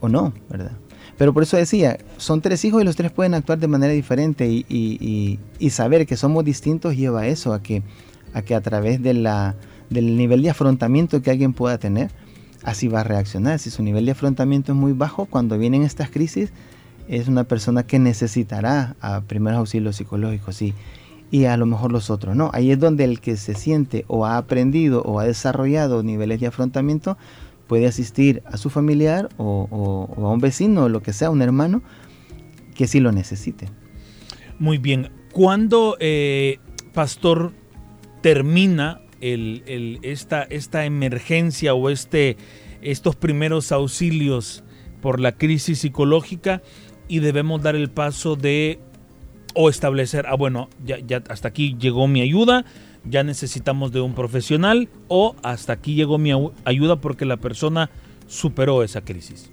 o 0.00 0.08
no, 0.08 0.32
¿verdad? 0.50 0.72
Pero 1.18 1.34
por 1.34 1.42
eso 1.42 1.56
decía, 1.56 1.98
son 2.16 2.40
tres 2.40 2.64
hijos 2.64 2.80
y 2.80 2.84
los 2.84 2.94
tres 2.94 3.10
pueden 3.10 3.34
actuar 3.34 3.58
de 3.58 3.66
manera 3.66 3.92
diferente 3.92 4.46
y, 4.48 5.38
saber 5.68 6.06
que 6.06 6.16
somos 6.16 6.44
distintos 6.44 6.96
lleva 6.96 7.22
a 7.22 7.26
eso, 7.26 7.52
a 7.52 7.60
que 7.62 7.82
a, 8.32 8.42
que 8.42 8.54
a 8.54 8.60
través 8.60 9.02
de 9.02 9.14
la, 9.14 9.56
del 9.90 10.16
nivel 10.16 10.42
de 10.42 10.50
afrontamiento 10.50 11.20
que 11.20 11.30
alguien 11.30 11.52
pueda 11.52 11.78
tener, 11.78 12.10
así 12.62 12.86
va 12.86 13.00
a 13.00 13.04
reaccionar. 13.04 13.58
Si 13.58 13.70
su 13.70 13.82
nivel 13.82 14.06
de 14.06 14.12
afrontamiento 14.12 14.72
es 14.72 14.78
muy 14.78 14.92
bajo, 14.92 15.26
cuando 15.26 15.58
vienen 15.58 15.82
estas 15.82 16.08
crisis, 16.08 16.52
es 17.08 17.26
una 17.26 17.44
persona 17.44 17.82
que 17.82 17.98
necesitará 17.98 18.94
a 19.00 19.22
primeros 19.22 19.58
auxilios 19.58 19.96
psicológicos 19.96 20.62
y, 20.62 20.74
y 21.32 21.46
a 21.46 21.56
lo 21.56 21.66
mejor 21.66 21.90
los 21.90 22.10
otros 22.10 22.36
no. 22.36 22.50
Ahí 22.52 22.70
es 22.70 22.78
donde 22.78 23.02
el 23.04 23.20
que 23.20 23.36
se 23.36 23.54
siente 23.54 24.04
o 24.06 24.24
ha 24.24 24.36
aprendido 24.36 25.02
o 25.02 25.18
ha 25.18 25.24
desarrollado 25.24 26.04
niveles 26.04 26.38
de 26.38 26.46
afrontamiento 26.46 27.16
puede 27.68 27.86
asistir 27.86 28.42
a 28.46 28.56
su 28.56 28.70
familiar 28.70 29.28
o, 29.36 30.08
a 30.16 30.32
un 30.32 30.40
vecino 30.40 30.84
o 30.84 30.88
lo 30.88 31.02
que 31.02 31.12
sea, 31.12 31.30
un 31.30 31.42
hermano, 31.42 31.82
que 32.74 32.88
sí 32.88 32.98
lo 32.98 33.12
necesite. 33.12 33.68
Muy 34.58 34.78
bien. 34.78 35.10
¿Cuándo, 35.32 35.96
eh, 36.00 36.58
pastor, 36.94 37.52
termina 38.22 39.02
esta, 39.20 40.42
esta 40.44 40.84
emergencia 40.84 41.74
o 41.74 41.90
este, 41.90 42.36
estos 42.80 43.14
primeros 43.14 43.70
auxilios 43.70 44.64
por 45.00 45.20
la 45.20 45.32
crisis 45.32 45.80
psicológica 45.80 46.62
y 47.06 47.20
debemos 47.20 47.62
dar 47.62 47.76
el 47.76 47.90
paso 47.90 48.36
de 48.36 48.80
o 49.54 49.68
establecer, 49.70 50.26
ah, 50.28 50.34
bueno, 50.34 50.68
ya, 50.84 50.98
ya 50.98 51.22
hasta 51.28 51.48
aquí 51.48 51.76
llegó 51.78 52.06
mi 52.06 52.20
ayuda, 52.20 52.64
ya 53.04 53.22
necesitamos 53.22 53.92
de 53.92 54.00
un 54.00 54.14
profesional 54.14 54.88
o 55.08 55.34
hasta 55.42 55.72
aquí 55.72 55.94
llegó 55.94 56.18
mi 56.18 56.32
ayuda 56.64 56.96
porque 56.96 57.24
la 57.24 57.36
persona 57.36 57.90
superó 58.26 58.82
esa 58.82 59.00
crisis? 59.02 59.50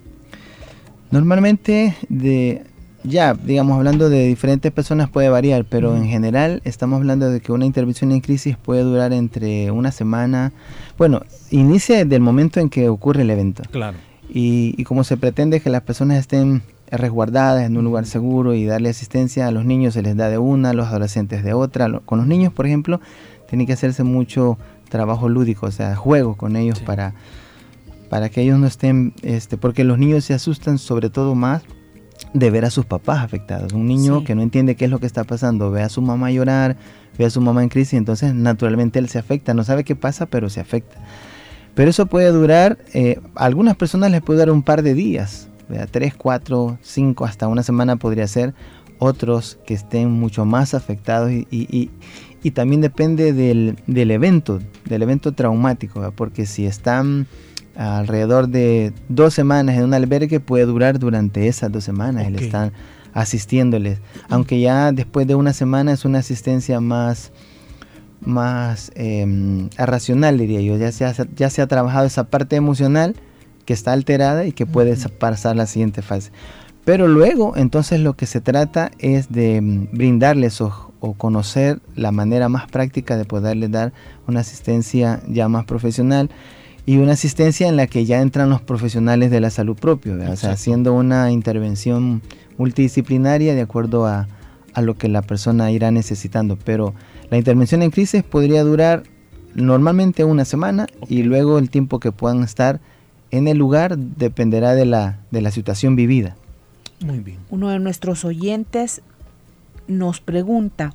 Normalmente 1.11 1.95
de 2.09 2.65
ya, 3.07 3.33
digamos, 3.35 3.77
hablando 3.77 4.09
de 4.09 4.27
diferentes 4.27 4.71
personas 4.71 5.09
puede 5.09 5.29
variar, 5.29 5.65
pero 5.65 5.95
en 5.95 6.05
general 6.05 6.61
estamos 6.65 6.97
hablando 6.97 7.29
de 7.29 7.39
que 7.39 7.51
una 7.51 7.65
intervención 7.65 8.11
en 8.11 8.19
crisis 8.19 8.57
puede 8.57 8.81
durar 8.81 9.13
entre 9.13 9.71
una 9.71 9.91
semana. 9.91 10.53
Bueno, 10.97 11.21
inicia 11.51 11.97
desde 11.97 12.15
el 12.15 12.21
momento 12.21 12.59
en 12.59 12.69
que 12.69 12.89
ocurre 12.89 13.21
el 13.21 13.29
evento. 13.29 13.63
Claro. 13.71 13.97
Y, 14.27 14.73
y 14.77 14.83
como 14.85 15.03
se 15.03 15.17
pretende 15.17 15.59
que 15.59 15.69
las 15.69 15.83
personas 15.83 16.17
estén 16.17 16.63
resguardadas 16.91 17.65
en 17.65 17.77
un 17.77 17.83
lugar 17.83 18.05
seguro 18.05 18.53
y 18.53 18.65
darle 18.65 18.89
asistencia 18.89 19.47
a 19.47 19.51
los 19.51 19.65
niños 19.65 19.93
se 19.93 20.01
les 20.01 20.15
da 20.15 20.29
de 20.29 20.37
una, 20.37 20.71
a 20.71 20.73
los 20.73 20.87
adolescentes 20.87 21.43
de 21.43 21.53
otra. 21.53 21.99
Con 22.05 22.19
los 22.19 22.27
niños, 22.27 22.53
por 22.53 22.65
ejemplo, 22.65 23.01
tiene 23.47 23.65
que 23.65 23.73
hacerse 23.73 24.03
mucho 24.03 24.57
trabajo 24.89 25.29
lúdico, 25.29 25.65
o 25.67 25.71
sea, 25.71 25.95
juego 25.95 26.35
con 26.35 26.55
ellos 26.55 26.79
para, 26.79 27.13
para 28.09 28.29
que 28.29 28.41
ellos 28.41 28.59
no 28.59 28.67
estén, 28.67 29.13
este, 29.21 29.57
porque 29.57 29.83
los 29.83 29.97
niños 29.97 30.25
se 30.25 30.33
asustan 30.33 30.77
sobre 30.77 31.09
todo 31.09 31.35
más 31.35 31.63
de 32.33 32.49
ver 32.49 32.65
a 32.65 32.69
sus 32.69 32.85
papás 32.85 33.23
afectados. 33.23 33.73
Un 33.73 33.87
niño 33.87 34.23
que 34.23 34.35
no 34.35 34.41
entiende 34.41 34.75
qué 34.75 34.85
es 34.85 34.91
lo 34.91 34.99
que 34.99 35.05
está 35.05 35.23
pasando, 35.23 35.71
ve 35.71 35.81
a 35.81 35.89
su 35.89 36.01
mamá 36.01 36.31
llorar, 36.31 36.77
ve 37.17 37.25
a 37.25 37.29
su 37.29 37.41
mamá 37.41 37.63
en 37.63 37.69
crisis, 37.69 37.93
entonces 37.93 38.33
naturalmente 38.33 38.99
él 38.99 39.09
se 39.09 39.19
afecta, 39.19 39.53
no 39.53 39.63
sabe 39.63 39.83
qué 39.83 39.95
pasa, 39.95 40.25
pero 40.25 40.49
se 40.49 40.59
afecta. 40.59 40.97
Pero 41.73 41.89
eso 41.89 42.05
puede 42.05 42.31
durar, 42.31 42.77
eh, 42.93 43.19
a 43.35 43.45
algunas 43.45 43.75
personas 43.75 44.11
les 44.11 44.21
puede 44.21 44.39
dar 44.39 44.51
un 44.51 44.63
par 44.63 44.81
de 44.81 44.93
días, 44.93 45.49
tres, 45.91 46.13
cuatro, 46.15 46.77
cinco, 46.81 47.25
hasta 47.25 47.47
una 47.47 47.63
semana 47.63 47.97
podría 47.97 48.27
ser, 48.27 48.53
otros 48.97 49.59
que 49.65 49.73
estén 49.73 50.09
mucho 50.11 50.45
más 50.45 50.73
afectados 50.73 51.31
y, 51.31 51.47
y, 51.51 51.67
y, 51.69 51.91
también 52.51 52.81
depende 52.81 53.33
del, 53.33 53.77
del, 53.87 54.11
evento, 54.11 54.59
del 54.85 55.03
evento 55.03 55.31
traumático, 55.33 56.11
porque 56.15 56.45
si 56.45 56.65
están 56.65 57.27
alrededor 57.75 58.47
de 58.47 58.93
dos 59.09 59.33
semanas 59.33 59.77
en 59.77 59.83
un 59.83 59.93
albergue 59.93 60.39
puede 60.39 60.65
durar 60.65 60.99
durante 60.99 61.47
esas 61.47 61.71
dos 61.71 61.83
semanas. 61.83 62.27
Okay. 62.27 62.45
están 62.45 62.71
asistiéndoles. 63.13 63.99
Aunque 64.29 64.59
ya 64.59 64.91
después 64.91 65.25
de 65.25 65.35
una 65.35 65.53
semana 65.53 65.93
es 65.93 66.05
una 66.05 66.19
asistencia 66.19 66.79
más, 66.81 67.31
más 68.21 68.91
eh, 68.95 69.67
racional, 69.77 70.37
diría 70.37 70.61
yo. 70.61 70.77
Ya 70.77 70.91
se, 70.91 71.05
ha, 71.05 71.13
ya 71.35 71.49
se 71.49 71.61
ha 71.61 71.67
trabajado 71.67 72.05
esa 72.05 72.25
parte 72.25 72.55
emocional 72.57 73.15
que 73.65 73.73
está 73.73 73.93
alterada 73.93 74.45
y 74.45 74.51
que 74.51 74.65
puede 74.65 74.91
uh 74.91 74.95
-huh. 74.95 75.11
pasar 75.11 75.55
la 75.55 75.65
siguiente 75.65 76.01
fase. 76.01 76.31
Pero 76.83 77.07
luego, 77.07 77.57
entonces 77.57 77.99
lo 77.99 78.13
que 78.13 78.27
se 78.27 78.41
trata 78.41 78.91
es 78.99 79.31
de 79.31 79.59
brindarles 79.91 80.61
o, 80.61 80.93
o, 81.05 81.13
conocer 81.13 81.79
la 81.95 82.11
manera 82.11 82.49
más 82.49 82.69
práctica 82.69 83.17
de 83.17 83.25
poderles 83.25 83.71
dar 83.71 83.93
una 84.27 84.41
asistencia 84.41 85.21
ya 85.27 85.47
más 85.47 85.65
profesional 85.65 86.29
y 86.85 86.97
una 86.97 87.13
asistencia 87.13 87.67
en 87.67 87.77
la 87.77 87.87
que 87.87 88.05
ya 88.05 88.21
entran 88.21 88.49
los 88.49 88.61
profesionales 88.61 89.31
de 89.31 89.39
la 89.39 89.49
salud 89.49 89.75
propio, 89.75 90.15
o 90.31 90.35
sea, 90.35 90.51
haciendo 90.51 90.93
una 90.93 91.31
intervención 91.31 92.21
multidisciplinaria 92.57 93.55
de 93.55 93.61
acuerdo 93.61 94.05
a, 94.05 94.27
a, 94.73 94.81
lo 94.81 94.95
que 94.95 95.07
la 95.07 95.21
persona 95.23 95.71
irá 95.71 95.89
necesitando. 95.91 96.57
Pero 96.63 96.93
la 97.31 97.37
intervención 97.37 97.81
en 97.81 97.89
crisis 97.89 98.23
podría 98.23 98.63
durar 98.63 99.03
normalmente 99.55 100.23
una 100.23 100.45
semana 100.45 100.85
okay. 101.01 101.19
y 101.19 101.23
luego 101.23 101.57
el 101.57 101.69
tiempo 101.69 101.99
que 101.99 102.11
puedan 102.11 102.43
estar 102.43 102.79
en 103.31 103.47
el 103.47 103.57
lugar 103.57 103.97
dependerá 103.97 104.75
de 104.75 104.85
la, 104.85 105.19
de 105.31 105.41
la 105.41 105.51
situación 105.51 105.95
vivida. 105.95 106.35
Muy 106.99 107.19
bien. 107.19 107.39
Uno 107.49 107.69
de 107.69 107.79
nuestros 107.79 108.23
oyentes 108.25 109.01
nos 109.87 110.21
pregunta, 110.21 110.93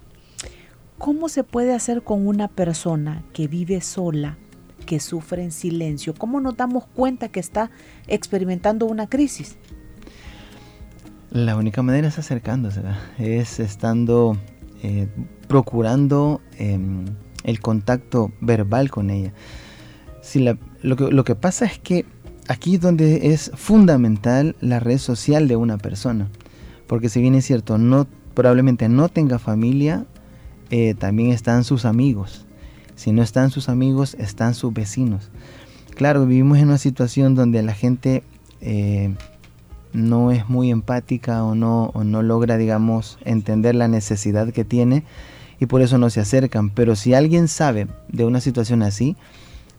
¿cómo 0.98 1.28
se 1.28 1.44
puede 1.44 1.74
hacer 1.74 2.02
con 2.02 2.26
una 2.26 2.48
persona 2.48 3.22
que 3.32 3.48
vive 3.48 3.80
sola 3.80 4.36
que 4.86 5.00
sufre 5.00 5.44
en 5.44 5.52
silencio? 5.52 6.14
¿Cómo 6.14 6.40
nos 6.40 6.56
damos 6.56 6.86
cuenta 6.86 7.28
que 7.28 7.40
está 7.40 7.70
experimentando 8.06 8.86
una 8.86 9.06
crisis? 9.08 9.56
La 11.30 11.56
única 11.56 11.82
manera 11.82 12.08
es 12.08 12.18
acercándose, 12.18 12.82
es 13.18 13.60
estando, 13.60 14.36
eh, 14.82 15.06
procurando 15.46 16.40
eh, 16.58 16.78
el 17.44 17.60
contacto 17.60 18.32
verbal 18.40 18.90
con 18.90 19.10
ella. 19.10 19.32
Si 20.22 20.40
lo, 20.40 20.96
que, 20.96 21.10
lo 21.10 21.24
que 21.24 21.36
pasa 21.36 21.66
es 21.66 21.78
que 21.78 22.04
aquí 22.48 22.74
es 22.74 22.80
donde 22.80 23.32
es 23.32 23.52
fundamental 23.54 24.56
la 24.60 24.80
red 24.80 24.98
social 24.98 25.46
de 25.46 25.54
una 25.54 25.78
persona, 25.78 26.28
porque 26.88 27.08
si 27.08 27.20
bien 27.20 27.36
es 27.36 27.46
cierto, 27.46 27.78
no, 27.78 28.08
probablemente 28.34 28.88
no 28.88 29.08
tenga 29.08 29.38
familia, 29.38 30.06
eh, 30.70 30.94
también 30.94 31.32
están 31.32 31.64
sus 31.64 31.84
amigos 31.84 32.46
si 33.00 33.12
no 33.12 33.22
están 33.22 33.50
sus 33.50 33.70
amigos, 33.70 34.14
están 34.18 34.52
sus 34.52 34.74
vecinos. 34.74 35.30
Claro, 35.96 36.26
vivimos 36.26 36.58
en 36.58 36.68
una 36.68 36.76
situación 36.76 37.34
donde 37.34 37.62
la 37.62 37.72
gente 37.72 38.22
eh, 38.60 39.14
no 39.94 40.32
es 40.32 40.50
muy 40.50 40.70
empática 40.70 41.42
o 41.42 41.54
no, 41.54 41.92
no 41.94 42.22
logra, 42.22 42.58
digamos, 42.58 43.18
entender 43.24 43.74
la 43.74 43.88
necesidad 43.88 44.52
que 44.52 44.66
tiene 44.66 45.04
y 45.58 45.64
por 45.64 45.80
eso 45.80 45.96
no 45.96 46.10
se 46.10 46.20
acercan. 46.20 46.68
Pero 46.68 46.94
si 46.94 47.14
alguien 47.14 47.48
sabe 47.48 47.86
de 48.08 48.26
una 48.26 48.42
situación 48.42 48.82
así, 48.82 49.16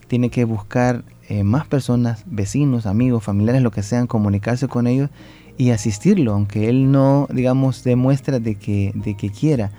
tiene 0.07 0.31
que 0.31 0.43
buscar 0.43 1.03
eh, 1.29 1.43
más 1.43 1.67
personas, 1.67 2.23
vecinos, 2.25 2.87
amigos, 2.87 3.23
familiares, 3.23 3.61
lo 3.61 3.69
que 3.69 3.83
sean, 3.83 4.07
comunicarse 4.07 4.67
con 4.67 4.87
ellos 4.87 5.11
y 5.57 5.71
asistirlo, 5.71 6.33
aunque 6.33 6.69
él 6.69 6.91
no, 6.91 7.27
digamos, 7.31 7.83
demuestra 7.83 8.39
de 8.39 8.55
que, 8.55 8.91
de 8.95 9.15
que 9.15 9.29
quiera. 9.29 9.71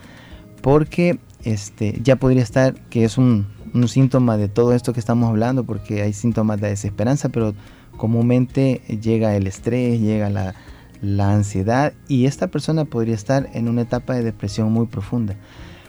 Porque 0.60 1.18
este, 1.44 1.98
ya 2.02 2.16
podría 2.16 2.42
estar, 2.42 2.74
que 2.88 3.04
es 3.04 3.18
un, 3.18 3.46
un, 3.74 3.88
síntoma 3.88 4.36
de 4.36 4.48
todo 4.48 4.74
esto 4.74 4.92
que 4.92 5.00
estamos 5.00 5.28
hablando, 5.28 5.64
porque 5.64 6.02
hay 6.02 6.12
síntomas 6.12 6.60
de 6.60 6.68
desesperanza, 6.68 7.30
pero 7.30 7.54
comúnmente 7.96 8.80
llega 9.00 9.34
el 9.34 9.46
estrés, 9.46 10.00
llega 10.00 10.30
la, 10.30 10.54
la 11.02 11.32
ansiedad 11.32 11.92
y 12.08 12.26
esta 12.26 12.46
persona 12.46 12.84
podría 12.84 13.14
estar 13.14 13.50
en 13.52 13.68
una 13.68 13.82
etapa 13.82 14.14
de 14.14 14.22
depresión 14.22 14.72
muy 14.72 14.86
profunda. 14.86 15.36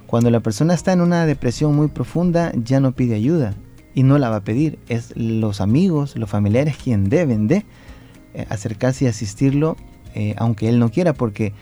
Cuando 0.08 0.30
la 0.30 0.42
persona 0.42 0.74
está 0.74 0.92
en 0.92 1.02
una 1.02 1.26
depresión 1.26 1.76
muy 1.76 1.88
profunda, 1.88 2.52
ya 2.56 2.80
no 2.80 2.92
pide 2.92 3.16
ayuda 3.16 3.54
y 3.96 4.04
no 4.04 4.18
la 4.18 4.30
va 4.30 4.38
a 4.38 4.44
pedir. 4.44 4.80
Es 4.88 5.16
los 5.16 5.62
amigos, 5.62 6.16
los 6.16 6.30
familiares 6.30 6.78
quien 6.78 7.10
deben 7.10 7.48
de 7.48 7.66
acercarse 8.50 9.06
y 9.06 9.08
asistirlo, 9.08 9.78
eh, 10.16 10.36
aunque 10.38 10.70
él 10.70 10.80
no 10.80 10.90
quiera, 10.90 11.14
porque 11.14 11.54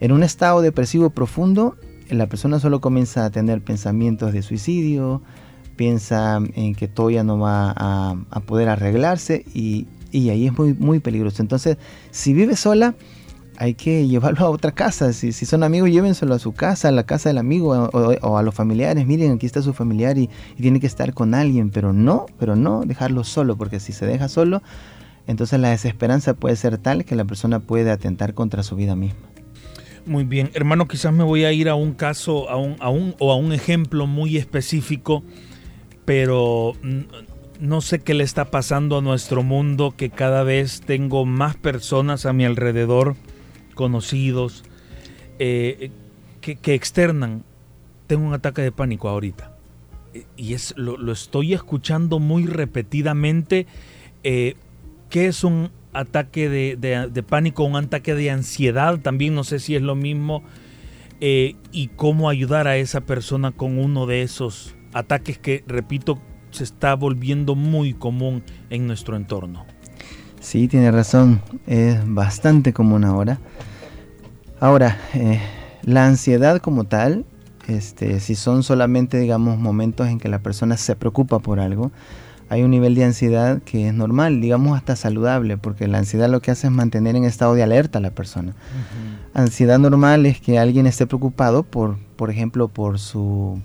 en 0.00 0.12
un 0.12 0.22
estado 0.22 0.60
depresivo 0.62 1.10
profundo 1.10 1.76
la 2.10 2.26
persona 2.26 2.58
solo 2.58 2.80
comienza 2.80 3.24
a 3.24 3.30
tener 3.30 3.60
pensamientos 3.60 4.32
de 4.32 4.42
suicidio, 4.42 5.22
piensa 5.76 6.38
en 6.54 6.74
que 6.74 6.88
todo 6.88 7.10
ya 7.10 7.22
no 7.22 7.38
va 7.38 7.72
a, 7.76 8.16
a 8.30 8.40
poder 8.40 8.68
arreglarse 8.68 9.44
y, 9.54 9.86
y, 10.10 10.30
ahí 10.30 10.46
es 10.46 10.56
muy, 10.56 10.74
muy 10.74 11.00
peligroso. 11.00 11.42
Entonces, 11.42 11.76
si 12.10 12.32
vive 12.32 12.56
sola, 12.56 12.94
hay 13.58 13.74
que 13.74 14.06
llevarlo 14.08 14.46
a 14.46 14.50
otra 14.50 14.72
casa. 14.72 15.12
Si, 15.12 15.32
si 15.32 15.44
son 15.44 15.62
amigos, 15.62 15.90
llévenselo 15.90 16.34
a 16.34 16.38
su 16.38 16.52
casa, 16.52 16.88
a 16.88 16.92
la 16.92 17.04
casa 17.04 17.28
del 17.28 17.38
amigo 17.38 17.70
o, 17.70 18.38
a 18.38 18.42
los 18.42 18.54
familiares. 18.54 19.06
Miren, 19.06 19.32
aquí 19.32 19.46
está 19.46 19.60
su 19.62 19.74
familiar 19.74 20.16
y, 20.16 20.30
tiene 20.56 20.80
que 20.80 20.86
estar 20.86 21.12
con 21.12 21.34
alguien, 21.34 21.70
pero 21.70 21.92
no, 21.92 22.26
pero 22.38 22.56
no 22.56 22.82
dejarlo 22.84 23.24
solo, 23.24 23.56
porque 23.56 23.80
si 23.80 23.92
se 23.92 24.06
deja 24.06 24.28
solo, 24.28 24.62
entonces 25.28 25.60
la 25.60 25.68
desesperanza 25.70 26.34
puede 26.34 26.56
ser 26.56 26.78
tal 26.78 27.04
que 27.04 27.14
la 27.14 27.24
persona 27.24 27.60
puede 27.60 27.90
atentar 27.90 28.34
contra 28.34 28.62
su 28.62 28.74
vida 28.74 28.96
misma. 28.96 29.28
Muy 30.06 30.24
bien, 30.24 30.50
hermano, 30.54 30.88
quizás 30.88 31.12
me 31.12 31.22
voy 31.22 31.44
a 31.44 31.52
ir 31.52 31.68
a 31.68 31.74
un 31.74 31.92
caso, 31.92 32.48
a 32.48 32.56
un, 32.56 33.14
o 33.18 33.30
a 33.30 33.36
un 33.36 33.52
ejemplo 33.52 34.06
muy 34.06 34.38
específico, 34.38 35.22
pero 36.06 36.72
no 37.60 37.82
sé 37.82 37.98
qué 37.98 38.14
le 38.14 38.24
está 38.24 38.46
pasando 38.46 38.96
a 38.96 39.02
nuestro 39.02 39.42
mundo, 39.42 39.92
que 39.94 40.08
cada 40.08 40.44
vez 40.44 40.80
tengo 40.80 41.26
más 41.26 41.56
personas 41.56 42.24
a 42.24 42.32
mi 42.32 42.46
alrededor, 42.46 43.14
conocidos, 43.74 44.64
eh, 45.38 45.90
que, 46.40 46.74
externan, 46.74 47.44
tengo 48.06 48.26
un 48.26 48.32
ataque 48.32 48.62
de 48.62 48.72
pánico 48.72 49.10
ahorita. 49.10 49.54
Y 50.38 50.54
es, 50.54 50.72
lo, 50.78 50.96
lo 50.96 51.12
estoy 51.12 51.52
escuchando 51.52 52.18
muy 52.18 52.46
repetidamente. 52.46 53.66
Eh, 54.24 54.54
¿Qué 55.10 55.26
es 55.26 55.44
un 55.44 55.70
ataque 55.92 56.48
de, 56.48 56.76
de, 56.76 57.08
de, 57.08 57.22
pánico, 57.22 57.64
un 57.64 57.76
ataque 57.76 58.14
de 58.14 58.30
ansiedad 58.30 58.98
también, 58.98 59.34
no 59.34 59.44
sé 59.44 59.58
si 59.58 59.74
es 59.74 59.82
lo 59.82 59.94
mismo, 59.94 60.42
eh, 61.20 61.56
y 61.72 61.88
cómo 61.88 62.28
ayudar 62.28 62.68
a 62.68 62.76
esa 62.76 63.00
persona 63.00 63.50
con 63.50 63.78
uno 63.78 64.06
de 64.06 64.22
esos 64.22 64.76
ataques 64.92 65.38
que, 65.38 65.64
repito, 65.66 66.18
se 66.50 66.64
está 66.64 66.94
volviendo 66.94 67.54
muy 67.54 67.94
común 67.94 68.42
en 68.70 68.86
nuestro 68.86 69.16
entorno. 69.16 69.66
Sí, 70.40 70.68
tiene 70.68 70.90
razón, 70.90 71.42
es 71.66 71.98
bastante 72.06 72.72
común 72.72 73.04
ahora. 73.04 73.40
Ahora, 74.60 74.98
eh, 75.14 75.40
la 75.82 76.06
ansiedad 76.06 76.60
como 76.60 76.84
tal, 76.84 77.24
este, 77.66 78.20
si 78.20 78.34
son 78.34 78.62
solamente, 78.62 79.18
digamos, 79.18 79.58
momentos 79.58 80.06
en 80.08 80.18
que 80.18 80.28
la 80.28 80.38
persona 80.38 80.76
se 80.76 80.94
preocupa 80.94 81.40
por 81.40 81.58
algo, 81.60 81.90
hay 82.50 82.62
un 82.62 82.70
nivel 82.70 82.94
de 82.94 83.04
ansiedad 83.04 83.60
que 83.62 83.88
es 83.88 83.94
normal, 83.94 84.40
digamos 84.40 84.76
hasta 84.76 84.96
saludable, 84.96 85.58
porque 85.58 85.86
la 85.86 85.98
ansiedad 85.98 86.30
lo 86.30 86.40
que 86.40 86.50
hace 86.50 86.66
es 86.68 86.72
mantener 86.72 87.14
en 87.16 87.24
estado 87.24 87.54
de 87.54 87.62
alerta 87.62 87.98
a 87.98 88.02
la 88.02 88.10
persona. 88.10 88.52
Uh 88.52 88.54
-huh. 88.54 89.42
Ansiedad 89.42 89.78
normal 89.78 90.24
es 90.24 90.40
que 90.40 90.58
alguien 90.58 90.86
esté 90.86 91.06
preocupado 91.06 91.62
por, 91.62 91.98
por 92.16 92.30
ejemplo, 92.30 92.68
por 92.68 92.98
su, 92.98 93.60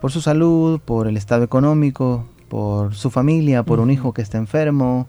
por 0.00 0.10
su 0.10 0.20
salud, 0.20 0.80
por 0.80 1.06
el 1.06 1.16
estado 1.16 1.44
económico, 1.44 2.26
por 2.48 2.94
su 2.94 3.10
familia, 3.10 3.62
por 3.62 3.78
uh 3.78 3.82
-huh. 3.82 3.84
un 3.84 3.90
hijo 3.90 4.14
que 4.14 4.22
está 4.22 4.38
enfermo, 4.38 5.06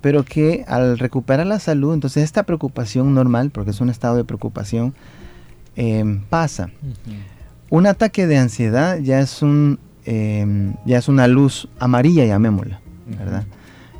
pero 0.00 0.22
que 0.22 0.64
al 0.68 0.98
recuperar 0.98 1.46
la 1.46 1.58
salud, 1.58 1.94
entonces 1.94 2.22
esta 2.22 2.42
preocupación 2.42 3.14
normal, 3.14 3.50
porque 3.50 3.70
es 3.70 3.80
un 3.80 3.88
estado 3.88 4.16
de 4.16 4.24
preocupación, 4.24 4.94
em, 5.76 6.20
pasa. 6.28 6.68
Un 7.70 7.86
ataque 7.86 8.26
de 8.26 8.36
ansiedad 8.36 8.98
ya 8.98 9.18
es, 9.18 9.42
un, 9.42 9.78
em, 10.04 10.74
ya 10.84 10.98
es 10.98 11.08
una 11.08 11.26
luz 11.28 11.68
amarilla, 11.78 12.24
llamémosla, 12.24 12.80
¿verdad? 13.18 13.44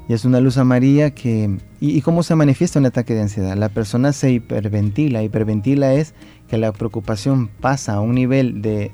Y 0.09 0.13
es 0.13 0.25
una 0.25 0.41
luz 0.41 0.59
amarilla 0.59 1.11
que... 1.13 1.59
¿Y, 1.81 2.01
cómo 2.03 2.23
se 2.23 2.35
manifiesta 2.35 2.79
un 2.79 2.87
ataque 2.87 3.15
de 3.15 3.23
ansiedad? 3.23 3.57
La 3.57 3.69
persona 3.69 4.13
se 4.13 4.33
hiperventila. 4.33 5.23
Hiperventila 5.23 5.95
es 5.95 6.15
que 6.49 6.59
la 6.59 6.73
preocupación 6.73 7.49
pasa 7.49 7.95
a 7.95 8.01
un 8.01 8.15
nivel 8.15 8.61
de, 8.61 8.91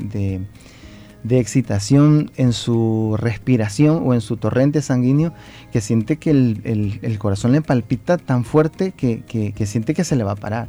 de, 1.23 1.39
excitación 1.39 2.31
en 2.37 2.53
su 2.53 3.17
respiración 3.19 4.03
o 4.05 4.15
en 4.15 4.21
su 4.21 4.37
torrente 4.37 4.83
sanguíneo 4.83 5.33
que 5.73 5.81
siente 5.81 6.17
que 6.17 6.31
el, 6.31 7.01
el, 7.03 7.19
corazón 7.19 7.53
le 7.53 7.61
palpita 7.61 8.17
tan 8.17 8.45
fuerte 8.45 8.93
que, 8.93 9.23
que, 9.23 9.67
siente 9.67 9.95
que 9.95 10.05
se 10.05 10.17
le 10.17 10.25
va 10.25 10.33
a 10.33 10.37
parar. 10.37 10.69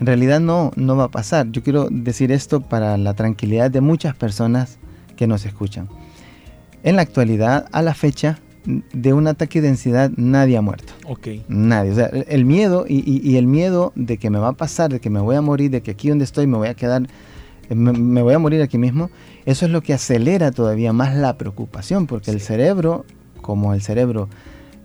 En 0.00 0.06
realidad 0.06 0.40
no, 0.40 0.70
no 0.76 0.96
va 0.96 1.04
a 1.04 1.10
pasar. 1.10 1.50
Yo 1.50 1.62
quiero 1.62 1.88
decir 1.90 2.30
esto 2.30 2.60
para 2.60 2.96
la 2.98 3.14
tranquilidad 3.14 3.70
de 3.70 3.80
muchas 3.80 4.14
personas 4.14 4.78
que 5.22 5.28
nos 5.28 5.46
escuchan. 5.46 5.88
En 6.82 6.96
la 6.96 7.02
actualidad, 7.02 7.66
a 7.70 7.80
la 7.80 7.94
fecha, 7.94 8.40
de 8.64 9.12
un 9.12 9.28
ataque 9.28 9.60
de 9.60 9.68
ansiedad 9.68 10.10
nadie 10.16 10.56
ha 10.56 10.62
muerto. 10.62 10.94
Ok. 11.06 11.28
Nadie. 11.46 11.92
O 11.92 11.94
sea, 11.94 12.06
el 12.06 12.44
miedo 12.44 12.86
y, 12.88 13.36
el 13.36 13.46
miedo 13.46 13.92
de 13.94 14.18
que 14.18 14.30
me 14.30 14.40
va 14.40 14.48
a 14.48 14.52
pasar, 14.54 14.90
de 14.90 14.98
que 14.98 15.10
me 15.10 15.20
voy 15.20 15.36
a 15.36 15.40
morir, 15.40 15.70
de 15.70 15.80
que 15.80 15.92
aquí 15.92 16.08
donde 16.08 16.24
estoy 16.24 16.48
me 16.48 16.56
voy 16.56 16.66
a 16.66 16.74
quedar, 16.74 17.06
eh, 17.70 17.74
me, 17.76 18.20
voy 18.20 18.34
a 18.34 18.40
morir 18.40 18.62
aquí 18.62 18.78
mismo, 18.78 19.10
eso 19.46 19.64
es 19.64 19.70
lo 19.70 19.80
que 19.80 19.94
acelera 19.94 20.50
todavía 20.50 20.92
más 20.92 21.14
la 21.14 21.38
preocupación, 21.38 22.08
porque 22.08 22.32
el 22.32 22.40
cerebro, 22.40 23.04
como 23.42 23.74
el 23.74 23.80
cerebro, 23.80 24.28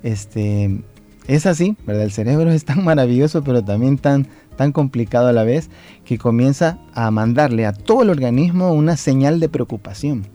este, 0.04 0.84
es 1.28 1.48
así, 1.48 1.76
¿verdad? 1.88 2.04
El 2.04 2.12
cerebro 2.12 2.52
es 2.52 2.64
tan 2.64 2.84
maravilloso, 2.84 3.44
pero 3.44 3.64
también 3.64 3.98
tan, 3.98 4.28
tan 4.58 4.74
complicado 4.74 5.28
a 5.28 5.34
la 5.34 5.44
vez, 5.44 5.70
que 6.04 6.18
comienza 6.18 6.80
a 6.94 7.10
mandarle 7.12 7.66
a 7.66 7.74
todo 7.74 8.02
el 8.02 8.10
organismo 8.10 8.74
una 8.74 8.98
señal 8.98 9.40
de 9.40 9.48
preocupación. 9.48 10.26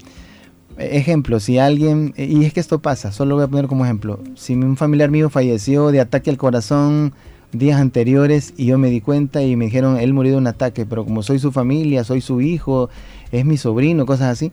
Ejemplo, 0.78 1.38
si 1.38 1.58
alguien, 1.58 2.14
y 2.16 2.44
es 2.44 2.54
que 2.54 2.60
esto 2.60 2.80
pasa, 2.80 3.12
solo 3.12 3.34
voy 3.34 3.44
a 3.44 3.48
poner 3.48 3.66
como 3.66 3.84
ejemplo, 3.84 4.20
si 4.34 4.54
un 4.54 4.78
familiar 4.78 5.10
mío 5.10 5.28
falleció 5.28 5.90
de 5.90 6.00
ataque 6.00 6.30
al 6.30 6.38
corazón 6.38 7.12
días 7.52 7.78
anteriores 7.78 8.54
y 8.56 8.66
yo 8.66 8.78
me 8.78 8.88
di 8.88 9.00
cuenta 9.00 9.42
y 9.42 9.56
me 9.56 9.66
dijeron, 9.66 9.98
él 9.98 10.14
murió 10.14 10.32
de 10.32 10.38
un 10.38 10.46
ataque, 10.46 10.86
pero 10.86 11.04
como 11.04 11.22
soy 11.22 11.38
su 11.38 11.52
familia, 11.52 12.04
soy 12.04 12.20
su 12.20 12.40
hijo, 12.40 12.88
es 13.30 13.44
mi 13.44 13.58
sobrino, 13.58 14.06
cosas 14.06 14.28
así, 14.28 14.52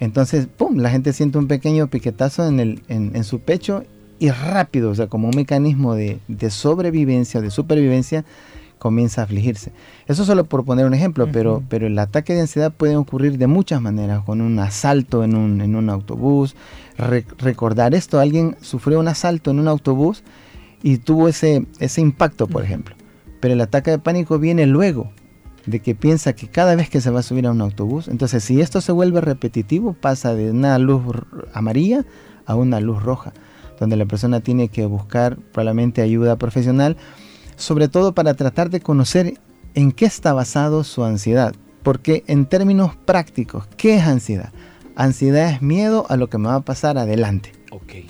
entonces, 0.00 0.46
¡pum!, 0.46 0.78
la 0.78 0.90
gente 0.90 1.12
siente 1.12 1.36
un 1.36 1.46
pequeño 1.46 1.88
piquetazo 1.88 2.46
en, 2.46 2.58
el, 2.58 2.82
en, 2.88 3.22
su 3.22 3.40
pecho 3.40 3.84
y 4.18 4.30
rápido, 4.30 4.90
o 4.90 4.94
sea, 4.94 5.08
como 5.08 5.28
un 5.28 5.36
mecanismo 5.36 5.94
de, 5.94 6.18
de 6.26 6.50
sobrevivencia, 6.50 7.42
de 7.42 7.50
supervivencia, 7.50 8.24
comienza 8.80 9.20
a 9.20 9.24
afligirse. 9.24 9.72
Eso 10.08 10.24
solo 10.24 10.44
por 10.44 10.64
poner 10.64 10.86
un 10.86 10.94
ejemplo, 10.94 11.28
pero, 11.30 11.62
pero 11.68 11.86
el 11.86 11.96
ataque 11.98 12.34
de 12.34 12.40
ansiedad 12.40 12.72
puede 12.72 12.96
ocurrir 12.96 13.38
de 13.38 13.46
muchas 13.46 13.80
maneras, 13.80 14.24
con 14.24 14.40
un 14.40 14.58
asalto 14.58 15.22
en 15.22 15.36
un, 15.36 15.60
en 15.60 15.76
un 15.76 15.88
autobús. 15.90 16.56
recordar 16.96 17.94
esto, 17.94 18.18
alguien 18.18 18.56
sufrió 18.60 18.98
un 18.98 19.06
asalto 19.06 19.52
en 19.52 19.60
un 19.60 19.68
autobús 19.68 20.24
y 20.82 20.96
tuvo 20.96 21.28
ese, 21.28 21.66
ese 21.78 22.00
impacto, 22.00 22.48
por 22.48 22.64
ejemplo. 22.64 22.96
Pero 23.38 23.54
el 23.54 23.60
ataque 23.60 23.92
de 23.92 23.98
pánico 23.98 24.38
viene 24.38 24.66
luego 24.66 25.12
de 25.66 25.80
que 25.80 25.94
piensa 25.94 26.32
que 26.32 26.48
cada 26.48 26.74
vez 26.74 26.88
que 26.88 27.02
se 27.02 27.10
va 27.10 27.20
a 27.20 27.22
subir 27.22 27.46
a 27.46 27.50
un 27.50 27.60
autobús, 27.60 28.08
entonces 28.08 28.42
si 28.42 28.60
esto 28.62 28.80
se 28.80 28.92
vuelve 28.92 29.20
repetitivo, 29.20 29.92
pasa 29.92 30.34
de 30.34 30.50
una 30.50 30.78
luz 30.78 31.02
amarilla 31.52 32.06
a 32.46 32.54
una 32.54 32.80
luz 32.80 33.02
roja, 33.02 33.34
donde 33.78 33.96
la 33.96 34.06
persona 34.06 34.40
tiene 34.40 34.68
que 34.68 34.86
buscar 34.86 35.36
probablemente 35.36 36.00
ayuda 36.00 36.36
profesional 36.36 36.96
sobre 37.60 37.88
todo 37.88 38.14
para 38.14 38.34
tratar 38.34 38.70
de 38.70 38.80
conocer 38.80 39.38
en 39.74 39.92
qué 39.92 40.06
está 40.06 40.32
basado 40.32 40.82
su 40.84 41.04
ansiedad. 41.04 41.54
Porque 41.82 42.24
en 42.26 42.46
términos 42.46 42.96
prácticos, 42.96 43.66
¿qué 43.76 43.96
es 43.96 44.02
ansiedad? 44.02 44.52
Ansiedad 44.96 45.50
es 45.50 45.62
miedo 45.62 46.06
a 46.08 46.16
lo 46.16 46.28
que 46.28 46.38
me 46.38 46.48
va 46.48 46.56
a 46.56 46.60
pasar 46.60 46.98
adelante. 46.98 47.52
Ok. 47.70 48.06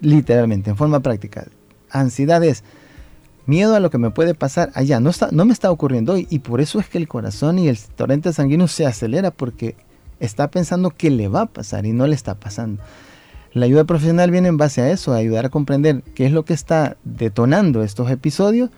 Literalmente, 0.00 0.70
en 0.70 0.76
forma 0.76 1.00
práctica. 1.00 1.46
Ansiedad 1.90 2.42
es 2.42 2.64
miedo 3.46 3.74
a 3.74 3.80
lo 3.80 3.90
que 3.90 3.98
me 3.98 4.10
puede 4.10 4.34
pasar 4.34 4.70
allá. 4.74 5.00
No, 5.00 5.10
está, 5.10 5.28
no 5.30 5.44
me 5.44 5.52
está 5.52 5.70
ocurriendo 5.70 6.14
hoy. 6.14 6.26
Y 6.30 6.40
por 6.40 6.60
eso 6.60 6.80
es 6.80 6.88
que 6.88 6.98
el 6.98 7.08
corazón 7.08 7.58
y 7.58 7.68
el 7.68 7.78
torrente 7.78 8.32
sanguíneo 8.32 8.68
se 8.68 8.86
acelera 8.86 9.30
porque 9.30 9.76
está 10.18 10.50
pensando 10.50 10.90
que 10.90 11.10
le 11.10 11.28
va 11.28 11.42
a 11.42 11.46
pasar 11.46 11.86
y 11.86 11.92
no 11.92 12.06
le 12.06 12.14
está 12.14 12.34
pasando. 12.34 12.82
La 13.54 13.66
ayuda 13.66 13.84
profesional 13.84 14.32
viene 14.32 14.48
en 14.48 14.56
base 14.56 14.82
a 14.82 14.90
eso, 14.90 15.12
a 15.12 15.16
ayudar 15.16 15.46
a 15.46 15.48
comprender 15.48 16.02
qué 16.14 16.26
es 16.26 16.32
lo 16.32 16.44
que 16.44 16.54
está 16.54 16.96
detonando 17.04 17.84
estos 17.84 18.10
episodios 18.10 18.70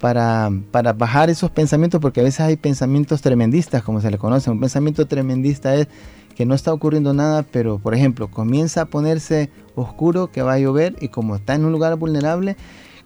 para, 0.00 0.50
para, 0.70 0.94
bajar 0.94 1.28
esos 1.28 1.50
pensamientos, 1.50 2.00
porque 2.00 2.20
a 2.20 2.24
veces 2.24 2.40
hay 2.40 2.56
pensamientos 2.56 3.20
tremendistas, 3.20 3.82
como 3.82 4.00
se 4.00 4.10
le 4.10 4.16
conoce. 4.16 4.50
Un 4.50 4.60
pensamiento 4.60 5.06
tremendista 5.06 5.74
es 5.74 5.88
que 6.34 6.46
no 6.46 6.54
está 6.54 6.72
ocurriendo 6.72 7.12
nada, 7.12 7.42
pero 7.42 7.78
por 7.78 7.94
ejemplo 7.94 8.28
comienza 8.30 8.82
a 8.82 8.84
ponerse 8.86 9.50
oscuro, 9.74 10.32
que 10.32 10.40
va 10.40 10.54
a 10.54 10.58
llover 10.58 10.96
y 11.00 11.08
como 11.08 11.36
está 11.36 11.54
en 11.54 11.66
un 11.66 11.72
lugar 11.72 11.94
vulnerable, 11.96 12.56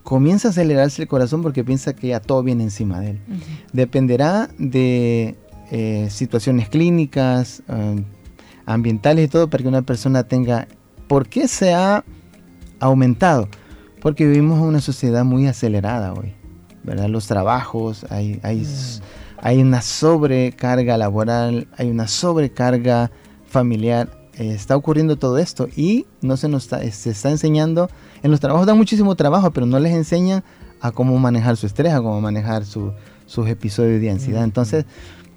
comienza 0.04 0.48
a 0.48 0.50
acelerarse 0.52 1.02
el 1.02 1.08
corazón 1.08 1.42
porque 1.42 1.64
piensa 1.64 1.94
que 1.94 2.08
ya 2.08 2.20
todo 2.20 2.44
viene 2.44 2.62
encima 2.62 3.00
de 3.00 3.10
él. 3.10 3.20
Dependerá 3.72 4.48
de 4.56 5.34
eh, 5.72 6.06
situaciones 6.10 6.68
clínicas, 6.68 7.62
eh, 7.68 8.04
ambientales 8.66 9.26
y 9.26 9.28
todo 9.28 9.50
para 9.50 9.62
que 9.62 9.68
una 9.68 9.82
persona 9.82 10.22
tenga 10.24 10.68
¿Por 11.08 11.28
qué 11.28 11.48
se 11.48 11.72
ha 11.72 12.04
aumentado? 12.80 13.48
Porque 14.00 14.26
vivimos 14.26 14.58
en 14.58 14.64
una 14.64 14.80
sociedad 14.80 15.24
muy 15.24 15.46
acelerada 15.46 16.12
hoy, 16.12 16.34
¿verdad? 16.84 17.08
Los 17.08 17.26
trabajos, 17.26 18.06
hay, 18.10 18.38
hay, 18.42 18.58
mm. 18.58 19.02
hay 19.40 19.62
una 19.62 19.80
sobrecarga 19.80 20.98
laboral, 20.98 21.66
hay 21.76 21.90
una 21.90 22.06
sobrecarga 22.06 23.10
familiar, 23.46 24.10
está 24.34 24.76
ocurriendo 24.76 25.16
todo 25.16 25.38
esto 25.38 25.68
y 25.74 26.06
no 26.20 26.36
se 26.36 26.48
nos 26.48 26.64
está, 26.64 26.90
se 26.90 27.10
está 27.10 27.30
enseñando, 27.30 27.90
en 28.22 28.30
los 28.30 28.40
trabajos 28.40 28.66
dan 28.66 28.76
muchísimo 28.76 29.16
trabajo, 29.16 29.50
pero 29.50 29.66
no 29.66 29.78
les 29.78 29.94
enseñan 29.94 30.44
a 30.80 30.92
cómo 30.92 31.18
manejar 31.18 31.56
su 31.56 31.66
estrés, 31.66 31.92
a 31.92 31.98
cómo 31.98 32.20
manejar 32.20 32.64
sus 32.64 33.48
episodios 33.48 34.00
de 34.00 34.10
ansiedad. 34.10 34.42
Mm. 34.42 34.44
Entonces, 34.44 34.84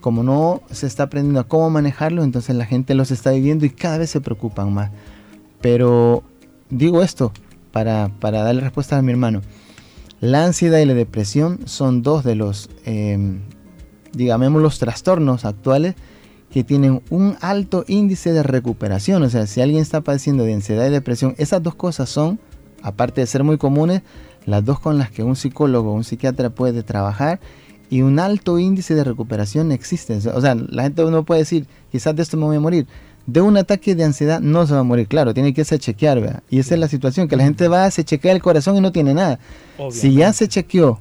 como 0.02 0.24
no 0.24 0.62
se 0.70 0.88
está 0.88 1.04
aprendiendo 1.04 1.40
a 1.40 1.46
cómo 1.46 1.70
manejarlo, 1.70 2.24
entonces 2.24 2.56
la 2.56 2.66
gente 2.66 2.94
los 2.94 3.12
está 3.12 3.32
viviendo 3.32 3.66
y 3.66 3.70
cada 3.70 4.00
vez 4.00 4.10
se 4.10 4.20
preocupan 4.20 4.74
más. 4.74 4.92
Pero 5.62 6.24
digo 6.70 7.04
esto 7.04 7.32
para, 7.72 8.12
darle 8.20 8.62
respuesta 8.62 8.98
a 8.98 9.02
mi 9.02 9.12
hermano. 9.12 9.42
La 10.20 10.46
ansiedad 10.46 10.80
y 10.80 10.86
la 10.86 10.94
depresión 10.94 11.60
son 11.66 12.04
dos 12.04 12.24
de 12.24 12.36
los, 12.36 12.70
eh, 12.86 13.40
digamos, 14.14 14.62
los 14.62 14.80
trastornos 14.80 15.46
actuales 15.46 15.96
que 16.52 16.64
tienen 16.64 17.02
un 17.10 17.38
alto 17.42 17.86
índice 17.88 18.34
de 18.34 18.44
recuperación. 18.44 19.24
O 19.24 19.30
sea, 19.30 19.48
si 19.48 19.62
alguien 19.62 19.82
está 19.82 20.02
padeciendo 20.02 20.44
de 20.44 20.54
ansiedad 20.54 20.86
y 20.86 20.90
depresión, 20.90 21.34
esas 21.38 21.64
dos 21.64 21.76
cosas 21.76 22.10
son, 22.10 22.40
aparte 22.84 23.22
de 23.22 23.28
ser 23.28 23.44
muy 23.44 23.58
comunes, 23.58 24.02
las 24.46 24.66
dos 24.66 24.80
con 24.80 24.98
las 24.98 25.10
que 25.12 25.24
un 25.24 25.36
psicólogo 25.36 25.92
o 25.92 25.94
un 25.94 26.04
psiquiatra 26.04 26.50
puede 26.50 26.84
trabajar 26.84 27.40
y 27.90 28.02
un 28.02 28.20
alto 28.20 28.60
índice 28.60 28.96
de 28.96 29.04
recuperación 29.04 29.72
existe. 29.72 30.16
O 30.16 30.42
sea, 30.42 30.56
la 30.56 30.84
gente 30.84 31.04
no 31.04 31.24
puede 31.24 31.42
decir, 31.42 31.68
quizás 31.92 32.16
de 32.16 32.24
esto 32.24 32.38
me 32.38 32.46
voy 32.46 32.58
a 32.58 32.60
morir 32.60 32.88
de 33.26 33.42
un 33.42 33.58
ataque 33.58 33.96
de 33.96 34.04
ansiedad 34.04 34.40
no 34.40 34.66
se 34.66 34.74
va 34.74 34.80
a 34.80 34.84
morir, 34.84 35.08
claro, 35.08 35.34
tiene 35.34 35.54
que 35.54 35.62
irse 35.62 35.76
a 35.76 35.80
chequear, 35.80 36.20
¿verdad? 36.20 36.44
Y 36.50 36.60
esa 36.60 36.74
es 36.74 36.80
la 36.80 36.88
situación, 36.88 37.28
que 37.28 37.36
la 37.36 37.44
gente 37.44 37.68
va, 37.68 37.90
se 37.92 38.04
chequea 38.04 38.32
el 38.32 38.42
corazón 38.42 38.78
y 38.78 38.82
no 38.82 38.92
tiene 38.92 39.14
nada. 39.14 39.40
Si 39.92 40.14
ya 40.14 40.34
se 40.34 40.48
chequeó 40.48 41.00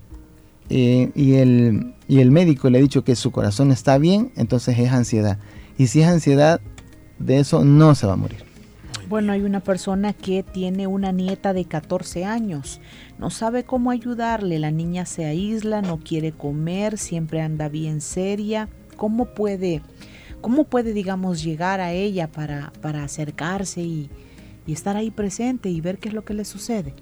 eh, 0.68 1.10
y, 1.14 1.34
el, 1.34 1.94
y 2.08 2.20
el 2.20 2.30
médico 2.30 2.70
le 2.70 2.78
ha 2.78 2.80
dicho 2.80 3.04
que 3.04 3.16
su 3.16 3.30
corazón 3.30 3.72
está 3.72 3.98
bien, 3.98 4.32
entonces 4.36 4.78
es 4.78 4.92
ansiedad. 4.92 5.38
Y 5.78 5.86
si 5.86 6.02
es 6.02 6.08
ansiedad, 6.08 6.60
de 7.18 7.38
eso 7.38 7.64
no 7.64 7.94
se 7.94 8.06
va 8.06 8.14
a 8.14 8.16
morir. 8.16 8.44
Bueno, 9.08 9.32
hay 9.32 9.42
una 9.42 9.58
persona 9.58 10.12
que 10.12 10.44
tiene 10.44 10.86
una 10.86 11.10
nieta 11.10 11.52
de 11.52 11.64
14 11.64 12.24
años, 12.26 12.80
no 13.18 13.30
sabe 13.30 13.64
cómo 13.64 13.90
ayudarle, 13.90 14.60
la 14.60 14.70
niña 14.70 15.04
se 15.04 15.24
aísla, 15.24 15.82
no 15.82 15.98
quiere 15.98 16.30
comer, 16.30 16.96
siempre 16.96 17.40
anda 17.40 17.68
bien 17.68 18.00
seria. 18.00 18.68
¿Cómo 18.96 19.34
puede 19.34 19.82
¿Cómo 20.40 20.64
puede, 20.64 20.92
digamos, 20.92 21.42
llegar 21.42 21.80
a 21.80 21.92
ella 21.92 22.30
para, 22.30 22.72
acercarse 23.02 23.82
y, 23.82 24.10
estar 24.66 24.96
ahí 24.96 25.10
presente 25.10 25.68
y 25.68 25.80
ver 25.80 25.98
qué 25.98 26.08
es 26.08 26.14
lo 26.14 26.24
que 26.24 26.32
le 26.32 26.44
sucede? 26.44 26.94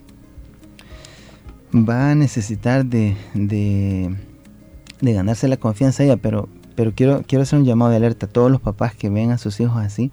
Va 1.74 2.12
a 2.12 2.14
necesitar 2.14 2.86
de, 2.86 3.14
de, 3.34 4.16
ganarse 5.02 5.48
la 5.48 5.58
confianza 5.58 6.02
ella, 6.02 6.16
pero, 6.16 6.48
pero 6.74 6.94
quiero, 6.94 7.22
quiero 7.26 7.42
hacer 7.42 7.58
un 7.58 7.66
llamado 7.66 7.90
de 7.90 7.98
alerta 7.98 8.24
a 8.24 8.28
todos 8.30 8.50
los 8.50 8.62
papás 8.62 8.94
que 8.94 9.10
ven 9.10 9.32
a 9.32 9.38
sus 9.38 9.60
hijos 9.60 9.76
así. 9.76 10.10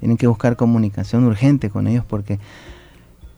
Tienen 0.00 0.16
que 0.16 0.26
buscar 0.26 0.56
comunicación 0.56 1.24
urgente 1.24 1.70
con 1.70 1.86
ellos 1.86 2.04
porque 2.04 2.40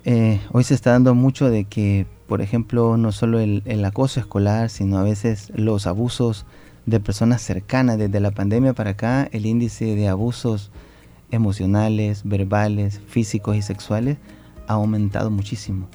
eh, 0.04 0.40
hoy 0.52 0.64
se 0.64 0.74
está 0.74 0.92
dando 0.92 1.14
mucho 1.14 1.50
de 1.50 1.64
que, 1.64 2.06
por 2.26 2.40
ejemplo, 2.40 2.96
no 2.96 3.12
solo 3.12 3.38
el, 3.38 3.62
el 3.66 3.84
acoso 3.84 4.18
escolar, 4.18 4.70
sino 4.70 4.96
a 4.96 5.02
veces 5.02 5.52
los 5.54 5.86
abusos 5.86 6.46
de 6.86 7.00
personas 7.00 7.42
cercanas. 7.42 7.98
Desde 7.98 8.20
la 8.20 8.30
pandemia 8.30 8.72
para 8.72 8.90
acá, 8.90 9.28
el 9.32 9.46
índice 9.46 9.96
de 9.96 10.08
abusos 10.08 10.70
emocionales, 11.30 12.22
verbales, 12.24 13.00
físicos 13.06 13.56
y 13.56 13.62
sexuales 13.62 14.18
ha 14.68 14.74
aumentado 14.74 15.30
muchísimo. 15.30 15.88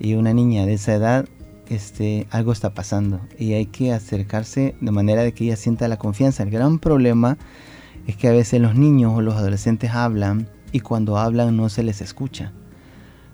y 0.00 0.14
una 0.14 0.32
niña 0.32 0.64
de 0.64 0.74
esa 0.74 0.94
edad, 0.94 1.28
este, 1.68 2.28
algo 2.30 2.52
está 2.52 2.72
pasando 2.72 3.20
y 3.36 3.54
hay 3.54 3.66
que 3.66 3.92
acercarse 3.92 4.76
de 4.80 4.90
manera 4.92 5.22
de 5.22 5.32
que 5.32 5.44
ella 5.44 5.56
sienta 5.56 5.88
la 5.88 5.98
confianza. 5.98 6.44
El 6.44 6.50
gran 6.50 6.78
problema 6.78 7.36
es 8.06 8.16
que 8.16 8.28
a 8.28 8.32
veces 8.32 8.60
los 8.60 8.74
niños 8.74 9.12
o 9.14 9.22
los 9.22 9.34
adolescentes 9.34 9.90
hablan 9.90 10.48
y 10.72 10.80
cuando 10.80 11.18
hablan 11.18 11.56
no 11.56 11.68
se 11.68 11.82
les 11.82 12.00
escucha. 12.00 12.52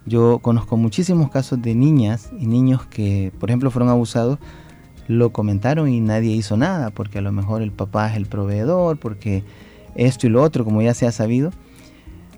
Yo 0.07 0.41
conozco 0.41 0.77
muchísimos 0.77 1.31
casos 1.31 1.63
de 1.63 1.75
niñas 1.75 2.31
y 2.39 2.47
niños 2.47 2.85
que, 2.87 3.33
por 3.39 3.51
ejemplo, 3.51 3.71
fueron 3.71 3.89
abusados, 3.89 4.39
lo 5.09 5.31
comentaron 5.31 5.89
y 5.89 6.01
nadie 6.01 6.33
hizo 6.33 6.57
nada, 6.57 6.91
porque 6.91 7.19
a 7.19 7.23
lo 7.23 7.33
mejor 7.33 7.63
el 7.63 7.73
papá 7.73 8.11
es 8.11 8.17
el 8.17 8.27
proveedor, 8.27 8.99
porque 8.99 9.45
esto 9.95 10.27
y 10.27 10.31
lo 10.31 10.43
otro, 10.43 10.65
como 10.65 10.83
ya 10.83 10.95
se 10.95 11.07
ha 11.07 11.13
sabido. 11.13 11.53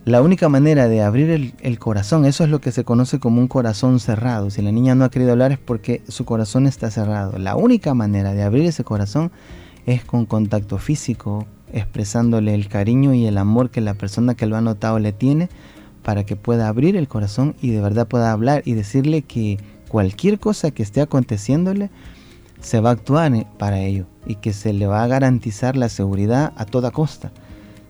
La 0.04 0.22
única 0.22 0.48
manera 0.48 0.86
de 0.86 1.02
abrir 1.02 1.52
el, 1.60 1.78
corazón, 1.80 2.26
eso 2.26 2.44
es 2.44 2.50
lo 2.50 2.60
que 2.60 2.70
se 2.70 2.84
conoce 2.84 3.18
como 3.18 3.40
un 3.40 3.48
corazón 3.48 3.98
cerrado. 3.98 4.50
Si 4.50 4.62
la 4.62 4.70
niña 4.70 4.94
no 4.94 5.04
ha 5.04 5.10
querido 5.10 5.32
hablar 5.32 5.50
es 5.50 5.58
porque 5.58 6.00
su 6.06 6.24
corazón 6.24 6.68
está 6.68 6.92
cerrado. 6.92 7.38
La 7.38 7.56
única 7.56 7.92
manera 7.92 8.32
de 8.32 8.44
abrir 8.44 8.66
ese 8.66 8.84
corazón 8.84 9.32
es 9.84 10.04
con 10.04 10.24
contacto 10.24 10.78
físico, 10.78 11.46
expresándole 11.72 12.54
el 12.54 12.68
cariño 12.68 13.14
y 13.14 13.26
el 13.26 13.36
amor 13.36 13.70
que 13.70 13.80
la 13.80 13.94
persona 13.94 14.36
que 14.36 14.46
lo 14.46 14.56
ha 14.56 14.60
notado 14.60 15.00
le 15.00 15.12
tiene 15.12 15.48
para 16.04 16.24
que 16.24 16.36
pueda 16.36 16.68
abrir 16.68 16.96
el 16.96 17.08
corazón 17.08 17.56
y 17.60 17.70
de 17.70 17.80
verdad 17.80 18.06
pueda 18.06 18.30
hablar 18.30 18.62
y 18.64 18.74
decirle 18.74 19.22
que 19.22 19.58
cualquier 19.88 20.38
cosa 20.38 20.70
que 20.70 20.84
esté 20.84 21.00
aconteciéndole 21.00 21.90
se 22.60 22.80
va 22.80 22.90
a 22.90 22.92
actuar 22.92 23.46
para 23.58 23.80
ello 23.80 24.06
y 24.26 24.36
que 24.36 24.52
se 24.52 24.72
le 24.72 24.86
va 24.86 25.02
a 25.02 25.06
garantizar 25.06 25.76
la 25.76 25.88
seguridad 25.88 26.52
a 26.56 26.64
toda 26.64 26.90
costa. 26.90 27.32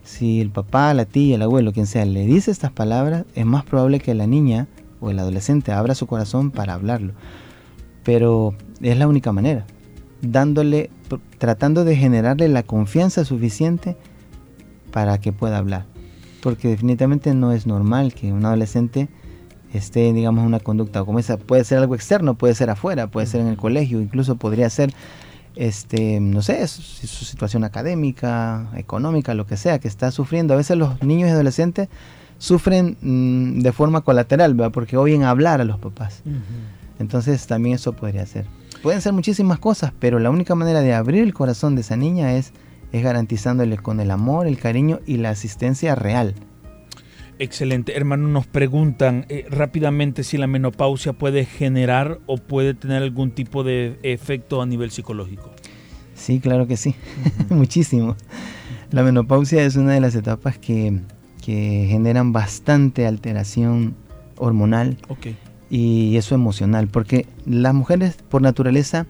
Si 0.02 0.40
el 0.40 0.50
papá, 0.50 0.94
la 0.94 1.04
tía, 1.04 1.34
el 1.34 1.42
abuelo, 1.42 1.72
quien 1.72 1.86
sea, 1.86 2.04
le 2.04 2.26
dice 2.26 2.50
estas 2.50 2.72
palabras, 2.72 3.24
es 3.34 3.46
más 3.46 3.64
probable 3.64 4.00
que 4.00 4.14
la 4.14 4.26
niña 4.26 4.68
o 5.00 5.10
el 5.10 5.18
adolescente 5.18 5.72
abra 5.72 5.94
su 5.94 6.06
corazón 6.06 6.50
para 6.50 6.74
hablarlo. 6.74 7.12
Pero 8.04 8.54
es 8.80 8.96
la 8.96 9.08
única 9.08 9.32
manera, 9.32 9.66
dándole, 10.22 10.90
tratando 11.38 11.84
de 11.84 11.96
generarle 11.96 12.48
la 12.48 12.62
confianza 12.62 13.24
suficiente 13.24 13.96
para 14.92 15.18
que 15.18 15.32
pueda 15.32 15.58
hablar 15.58 15.86
porque 16.46 16.68
definitivamente 16.68 17.34
no 17.34 17.50
es 17.50 17.66
normal 17.66 18.14
que 18.14 18.32
un 18.32 18.44
adolescente 18.44 19.08
esté, 19.76 20.12
digamos, 20.12 20.44
una 20.46 20.60
conducta 20.60 21.04
como 21.04 21.18
esa. 21.18 21.36
Puede 21.36 21.64
ser 21.64 21.78
algo 21.78 21.94
externo, 21.94 22.34
puede 22.34 22.54
ser 22.54 22.70
afuera, 22.70 23.06
puede 23.06 23.26
ser 23.26 23.40
en 23.40 23.48
el 23.48 23.56
colegio, 23.56 24.00
incluso 24.00 24.36
podría 24.36 24.68
ser, 24.70 24.92
este, 25.54 26.20
no 26.20 26.42
sé, 26.42 26.66
su, 26.66 26.82
su 26.82 27.24
situación 27.24 27.64
académica, 27.64 28.68
económica, 28.76 29.34
lo 29.34 29.46
que 29.46 29.56
sea, 29.56 29.78
que 29.78 29.88
está 29.88 30.10
sufriendo. 30.10 30.54
A 30.54 30.56
veces 30.56 30.76
los 30.76 31.02
niños 31.02 31.28
y 31.28 31.32
adolescentes 31.32 31.88
sufren 32.38 32.96
mm, 33.00 33.60
de 33.60 33.72
forma 33.72 34.02
colateral, 34.02 34.54
¿verdad? 34.54 34.72
porque 34.72 34.96
oyen 34.96 35.22
hablar 35.22 35.60
a 35.60 35.64
los 35.64 35.78
papás. 35.78 36.22
Entonces 36.98 37.46
también 37.46 37.76
eso 37.76 37.92
podría 37.92 38.26
ser. 38.26 38.46
Pueden 38.82 39.00
ser 39.00 39.12
muchísimas 39.12 39.58
cosas, 39.58 39.92
pero 39.98 40.18
la 40.18 40.30
única 40.30 40.54
manera 40.54 40.80
de 40.80 40.94
abrir 40.94 41.22
el 41.22 41.34
corazón 41.34 41.74
de 41.74 41.80
esa 41.80 41.96
niña 41.96 42.34
es 42.34 42.52
es 42.92 43.02
garantizándole 43.02 43.78
con 43.78 44.00
el 44.00 44.10
amor, 44.10 44.46
el 44.46 44.58
cariño 44.58 45.00
y 45.06 45.16
la 45.18 45.30
asistencia 45.30 45.94
real. 45.94 46.34
Excelente. 47.38 47.96
Hermano, 47.96 48.28
nos 48.28 48.46
preguntan 48.46 49.26
eh, 49.28 49.46
rápidamente 49.50 50.24
si 50.24 50.38
la 50.38 50.46
menopausia 50.46 51.12
puede 51.12 51.44
generar 51.44 52.18
o 52.26 52.38
puede 52.38 52.74
tener 52.74 53.02
algún 53.02 53.30
tipo 53.30 53.62
de 53.62 53.98
efecto 54.02 54.62
a 54.62 54.66
nivel 54.66 54.90
psicológico. 54.90 55.50
Sí, 56.14 56.40
claro 56.40 56.66
que 56.66 56.76
sí. 56.76 56.94
Muchísimo. 57.50 58.16
La 58.90 59.02
menopausia 59.02 59.64
es 59.64 59.76
una 59.76 59.92
de 59.92 60.00
las 60.00 60.14
etapas 60.14 60.58
que, 60.58 61.00
que 61.44 61.86
generan 61.90 62.32
bastante 62.32 63.06
alteración 63.06 63.94
hormonal 64.38 64.96
y 65.68 66.16
eso 66.16 66.34
emocional, 66.34 66.88
porque 66.88 67.26
las 67.44 67.74
mujeres 67.74 68.16
por 68.28 68.42
naturaleza 68.42 69.06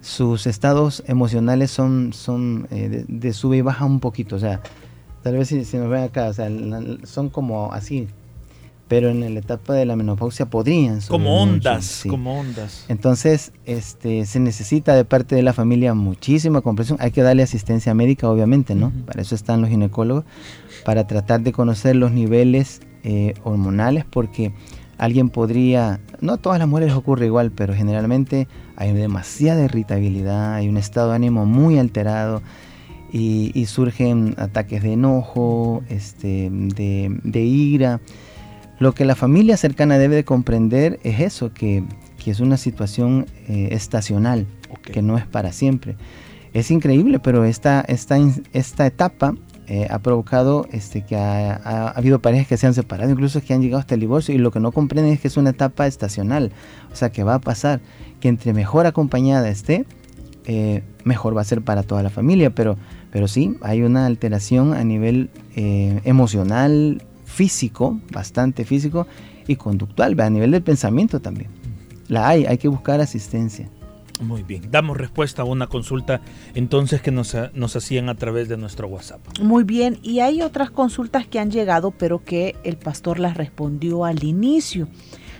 sus 0.00 0.46
estados 0.46 1.02
emocionales 1.06 1.70
son, 1.70 2.12
son 2.12 2.68
eh, 2.70 3.04
de, 3.08 3.32
sube 3.32 3.56
y 3.56 3.60
baja 3.62 3.86
un 3.86 4.00
poquito. 4.00 4.36
O 4.36 4.38
sea, 4.38 4.60
tal 5.24 5.38
vez 5.38 5.48
si, 5.48 5.56
nos 5.56 5.88
ven 5.88 6.02
acá, 6.02 6.28
o 6.28 6.32
sea, 6.34 6.50
son 7.04 7.30
como 7.30 7.72
así. 7.72 8.06
Pero 8.86 9.08
en 9.08 9.20
la 9.32 9.40
etapa 9.40 9.72
de 9.72 9.86
la 9.86 9.96
menopausia 9.96 10.44
podrían 10.44 11.00
Como 11.08 11.42
ondas, 11.42 12.04
como 12.06 12.38
ondas. 12.38 12.84
Entonces, 12.88 13.50
este, 13.64 14.26
se 14.26 14.38
necesita 14.38 14.94
de 14.94 15.06
parte 15.06 15.34
de 15.34 15.42
la 15.42 15.54
familia 15.54 15.94
muchísima 15.94 16.60
comprensión. 16.60 16.98
Hay 17.00 17.10
que 17.10 17.22
darle 17.22 17.42
asistencia 17.42 17.94
médica, 17.94 18.28
obviamente, 18.28 18.74
¿no? 18.74 18.92
Para 19.06 19.22
eso 19.22 19.34
están 19.34 19.62
los 19.62 19.70
ginecólogos, 19.70 20.24
para 20.84 21.06
tratar 21.06 21.40
de 21.40 21.52
conocer 21.52 21.96
los 21.96 22.12
niveles 22.12 22.82
eh, 23.02 23.32
hormonales, 23.42 24.04
porque 24.04 24.52
alguien 24.98 25.30
podría, 25.30 26.00
no 26.20 26.34
a 26.34 26.36
todas 26.36 26.58
las 26.58 26.68
mujeres 26.68 26.92
ocurre 26.92 27.24
igual, 27.24 27.50
pero 27.50 27.72
generalmente 27.72 28.46
hay 28.76 28.92
demasiada 28.92 29.64
irritabilidad, 29.64 30.56
hay 30.56 30.68
un 30.68 30.76
estado 30.76 31.10
de 31.10 31.16
ánimo 31.16 31.46
muy 31.46 31.78
alterado 31.78 32.42
y, 33.16 33.66
surgen 33.66 34.34
ataques 34.38 34.82
de 34.82 34.94
enojo, 34.94 35.84
este, 35.88 36.50
de, 36.50 37.40
ira. 37.42 38.00
Lo 38.80 38.92
que 38.92 39.04
la 39.04 39.14
familia 39.14 39.56
cercana 39.56 39.98
debe 39.98 40.16
de 40.16 40.24
comprender 40.24 40.98
es 41.04 41.20
eso, 41.20 41.52
que, 41.52 41.84
es 42.26 42.40
una 42.40 42.56
situación 42.56 43.26
eh, 43.48 43.68
estacional, 43.72 44.46
que 44.82 45.02
no 45.02 45.18
es 45.18 45.26
para 45.26 45.52
siempre. 45.52 45.94
Es 46.54 46.70
increíble, 46.70 47.18
pero 47.20 47.44
esta, 47.44 47.82
esta, 47.82 48.16
esta 48.52 48.86
etapa 48.86 49.34
eh, 49.68 49.86
ha 49.90 49.98
provocado 50.00 50.66
este, 50.72 51.04
que 51.04 51.16
ha, 51.16 51.88
habido 51.90 52.20
parejas 52.20 52.48
que 52.48 52.56
se 52.56 52.66
han 52.66 52.74
separado, 52.74 53.10
incluso 53.10 53.42
que 53.42 53.54
han 53.54 53.60
llegado 53.60 53.78
hasta 53.80 53.94
el 53.94 54.00
divorcio, 54.00 54.34
y 54.34 54.38
lo 54.38 54.50
que 54.50 54.58
no 54.58 54.72
comprenden 54.72 55.12
es 55.12 55.20
que 55.20 55.28
es 55.28 55.36
una 55.36 55.50
etapa 55.50 55.86
estacional, 55.86 56.50
o 56.90 56.96
sea 56.96 57.10
que 57.10 57.22
va 57.22 57.34
a 57.34 57.40
pasar, 57.40 57.80
que 58.20 58.28
entre 58.28 58.54
mejor 58.54 58.86
acompañada 58.86 59.50
esté, 59.50 59.84
eh, 60.46 60.82
mejor 61.04 61.36
va 61.36 61.40
a 61.40 61.44
ser 61.44 61.62
para 61.62 61.82
toda 61.82 62.02
la 62.02 62.10
familia, 62.10 62.54
pero, 62.54 62.76
pero 63.14 63.28
sí, 63.28 63.56
hay 63.60 63.82
una 63.82 64.06
alteración 64.06 64.74
a 64.74 64.82
nivel 64.82 65.30
eh, 65.54 66.00
emocional, 66.02 67.00
físico, 67.24 68.00
bastante 68.10 68.64
físico, 68.64 69.06
y 69.46 69.54
conductual, 69.54 70.20
a 70.20 70.30
nivel 70.30 70.50
del 70.50 70.64
pensamiento 70.64 71.20
también. 71.20 71.48
La 72.08 72.26
hay, 72.26 72.44
hay 72.44 72.58
que 72.58 72.66
buscar 72.66 73.00
asistencia. 73.00 73.70
Muy 74.20 74.42
bien, 74.42 74.68
damos 74.68 74.96
respuesta 74.96 75.42
a 75.42 75.44
una 75.44 75.68
consulta 75.68 76.22
entonces 76.56 77.02
que 77.02 77.12
nos, 77.12 77.36
nos, 77.52 77.76
hacían 77.76 78.08
a 78.08 78.16
través 78.16 78.48
de 78.48 78.56
nuestro 78.56 78.88
WhatsApp. 78.88 79.20
Muy 79.40 79.62
bien, 79.62 80.00
y 80.02 80.18
hay 80.18 80.42
otras 80.42 80.72
consultas 80.72 81.24
que 81.24 81.38
han 81.38 81.52
llegado, 81.52 81.92
pero 81.92 82.24
que 82.24 82.56
el 82.64 82.78
pastor 82.78 83.20
las 83.20 83.36
respondió 83.36 84.04
al 84.04 84.24
inicio. 84.24 84.88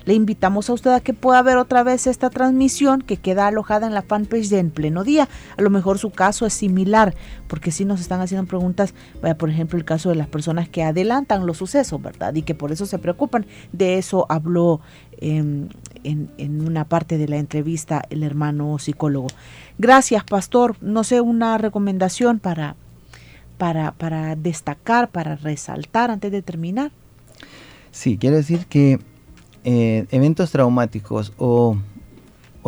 Le 0.04 0.14
invitamos 0.14 0.68
a 0.68 0.74
usted 0.74 0.90
a 0.90 1.00
que 1.00 1.14
pueda 1.14 1.40
ver 1.42 1.56
otra 1.56 1.82
vez 1.82 2.06
esta 2.06 2.28
transmisión 2.30 3.00
que 3.00 3.16
queda 3.16 3.46
alojada 3.46 3.86
en 3.86 3.94
la 3.94 4.02
fanpage 4.02 4.48
de 4.48 4.58
En 4.58 4.70
Pleno 4.70 5.02
Día. 5.02 5.28
A 5.56 5.62
lo 5.62 5.70
mejor 5.70 5.98
su 5.98 6.10
caso 6.10 6.44
es 6.44 6.52
similar, 6.52 7.14
porque 7.48 7.70
si 7.70 7.84
nos 7.84 8.00
están 8.00 8.20
haciendo 8.20 8.46
preguntas, 8.46 8.94
por 9.38 9.48
ejemplo, 9.48 9.78
el 9.78 9.84
caso 9.84 10.10
de 10.10 10.16
las 10.16 10.28
personas 10.28 10.68
que 10.68 10.82
adelantan 10.82 11.46
los 11.46 11.56
sucesos, 11.56 12.00
¿verdad? 12.02 12.34
Y 12.34 12.42
que 12.42 12.54
por 12.54 12.70
eso 12.70 12.84
se 12.86 12.98
preocupan. 12.98 13.46
De 13.72 13.96
eso 13.96 14.26
habló 14.28 14.80
em, 15.18 15.68
en, 16.04 16.60
una 16.60 16.84
parte 16.84 17.16
de 17.16 17.28
la 17.28 17.36
entrevista 17.36 18.02
el 18.10 18.22
hermano 18.22 18.78
psicólogo. 18.78 19.28
Gracias, 19.78 20.22
pastor. 20.24 20.76
No 20.82 21.04
sé, 21.04 21.22
una 21.22 21.56
recomendación 21.56 22.40
para, 22.40 22.76
para, 23.56 23.92
para 23.92 24.36
destacar, 24.36 25.08
para 25.08 25.36
resaltar 25.36 26.10
antes 26.10 26.30
de 26.30 26.42
terminar. 26.42 26.90
Sí, 27.90 28.18
quiero 28.18 28.36
decir 28.36 28.66
que 28.66 28.98
eh, 29.64 30.06
eventos 30.10 30.50
traumáticos 30.50 31.32
o, 31.38 31.78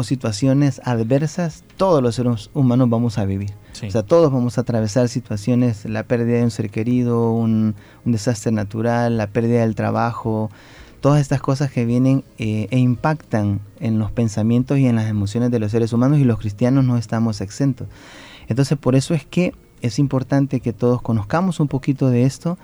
situaciones 0.02 0.82
adversas, 0.84 1.64
todos 1.78 2.02
los 2.02 2.16
seres 2.16 2.50
humanos 2.52 2.90
vamos 2.90 3.16
a 3.16 3.24
vivir. 3.24 3.52
O 3.82 3.90
sea, 3.90 4.02
todos 4.02 4.30
vamos 4.30 4.58
a 4.58 4.60
atravesar 4.62 5.08
situaciones, 5.08 5.86
la 5.86 6.02
pérdida 6.02 6.36
de 6.36 6.44
un 6.44 6.50
ser 6.50 6.70
querido, 6.70 7.32
un, 7.32 7.74
desastre 8.04 8.52
natural, 8.52 9.16
la 9.16 9.26
pérdida 9.26 9.60
del 9.60 9.74
trabajo, 9.74 10.50
todas 11.00 11.20
estas 11.20 11.40
cosas 11.40 11.70
que 11.70 11.86
vienen 11.86 12.24
eh, 12.38 12.68
e 12.70 12.78
impactan 12.78 13.60
en 13.80 13.98
los 13.98 14.10
pensamientos 14.10 14.78
y 14.78 14.86
en 14.86 14.96
las 14.96 15.08
emociones 15.08 15.50
de 15.50 15.58
los 15.58 15.70
seres 15.70 15.94
humanos 15.94 16.18
y 16.18 16.24
los 16.24 16.38
cristianos 16.38 16.84
no 16.84 16.98
estamos 16.98 17.40
exentos. 17.40 17.88
Entonces, 18.48 18.76
por 18.76 18.96
eso 18.96 19.14
es 19.14 19.24
que 19.24 19.54
es 19.80 19.98
importante 19.98 20.60
que 20.60 20.72
todos 20.72 21.00
conozcamos 21.00 21.60
un 21.60 21.68
poquito 21.68 22.10
de 22.10 22.24
esto 22.24 22.58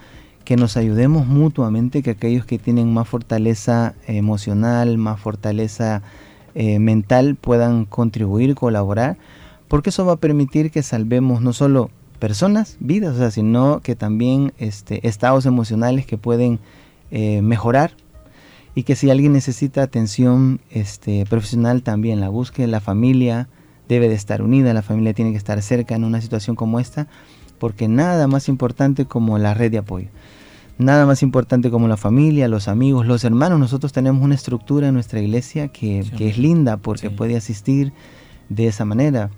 que 0.44 0.56
nos 0.56 0.76
ayudemos 0.76 1.26
mutuamente, 1.26 2.02
que 2.02 2.10
aquellos 2.10 2.44
que 2.44 2.58
tienen 2.58 2.92
más 2.92 3.08
fortaleza 3.08 3.94
emocional, 4.06 4.98
más 4.98 5.20
fortaleza 5.20 6.02
eh, 6.54 6.78
mental 6.78 7.36
puedan 7.36 7.84
contribuir, 7.84 8.54
colaborar, 8.54 9.16
porque 9.68 9.90
eso 9.90 10.04
va 10.04 10.14
a 10.14 10.16
permitir 10.16 10.70
que 10.70 10.82
salvemos 10.82 11.40
no 11.40 11.52
solo 11.52 11.90
personas, 12.18 12.76
vidas, 12.78 13.34
sino 13.34 13.80
que 13.80 13.96
también 13.96 14.52
este, 14.58 15.06
estados 15.08 15.46
emocionales 15.46 16.06
que 16.06 16.18
pueden 16.18 16.60
eh, 17.10 17.42
mejorar. 17.42 17.92
Y 18.74 18.84
que 18.84 18.96
si 18.96 19.10
alguien 19.10 19.32
necesita 19.32 19.82
atención 19.82 20.60
este, 20.70 21.26
profesional 21.26 21.82
también 21.82 22.20
la 22.20 22.28
busque, 22.28 22.66
la 22.66 22.80
familia 22.80 23.48
debe 23.88 24.08
de 24.08 24.14
estar 24.14 24.40
unida, 24.40 24.72
la 24.72 24.82
familia 24.82 25.12
tiene 25.12 25.32
que 25.32 25.36
estar 25.36 25.60
cerca 25.62 25.94
en 25.94 26.04
una 26.04 26.20
situación 26.20 26.56
como 26.56 26.80
esta, 26.80 27.08
porque 27.62 27.86
nada 27.86 28.26
más 28.26 28.48
importante 28.48 29.04
como 29.04 29.38
la 29.38 29.54
red 29.54 29.70
de 29.70 29.78
apoyo. 29.78 30.08
nada 30.78 31.06
más 31.06 31.22
importante 31.22 31.70
como 31.70 31.86
la 31.86 31.96
familia, 31.96 32.48
los 32.48 32.66
amigos, 32.66 33.06
los 33.06 33.22
hermanos. 33.22 33.60
Nosotros 33.60 33.92
tenemos 33.92 34.20
una 34.20 34.34
estructura 34.34 34.88
en 34.88 34.94
nuestra 34.94 35.20
iglesia 35.20 35.68
que, 35.68 36.04
que 36.16 36.28
es 36.28 36.38
linda 36.38 36.76
porque 36.76 37.08
puede 37.08 37.36
asistir 37.36 37.92
de 38.48 38.66
esa 38.66 38.84
manera. 38.84 39.30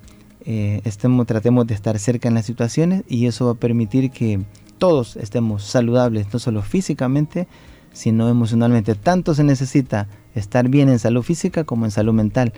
Eh, 0.46 0.80
estemos, 0.84 1.26
tratemos 1.26 1.66
de 1.66 1.74
estar 1.74 1.98
cerca 1.98 2.28
en 2.28 2.34
las 2.34 2.46
situaciones 2.46 3.04
y 3.08 3.26
eso 3.26 3.44
va 3.44 3.52
a 3.52 3.56
permitir 3.56 4.10
que 4.10 4.40
todos 4.78 5.16
estemos 5.16 5.62
saludables, 5.64 6.32
no 6.32 6.38
solo 6.38 6.62
físicamente, 6.62 7.46
sino 7.92 8.30
emocionalmente. 8.30 8.94
Tanto 8.94 9.34
se 9.34 9.44
necesita 9.44 10.08
estar 10.34 10.70
bien 10.70 10.88
en 10.88 10.98
salud 10.98 11.22
física 11.22 11.64
como 11.64 11.84
en 11.84 11.90
salud 11.90 12.14
mental. 12.14 12.54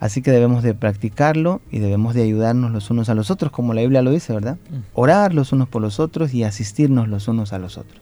Así 0.00 0.22
que 0.22 0.30
debemos 0.30 0.62
de 0.62 0.74
practicarlo 0.74 1.60
y 1.70 1.78
debemos 1.78 2.14
de 2.14 2.22
ayudarnos 2.22 2.72
los 2.72 2.90
unos 2.90 3.08
a 3.08 3.14
los 3.14 3.30
otros, 3.30 3.52
como 3.52 3.74
la 3.74 3.82
Biblia 3.82 4.02
lo 4.02 4.10
dice, 4.10 4.32
¿verdad? 4.32 4.58
Mm. 4.70 4.76
Orar 4.94 5.34
los 5.34 5.52
unos 5.52 5.68
por 5.68 5.82
los 5.82 6.00
otros 6.00 6.34
y 6.34 6.44
asistirnos 6.44 7.08
los 7.08 7.28
unos 7.28 7.52
a 7.52 7.58
los 7.58 7.78
otros. 7.78 8.00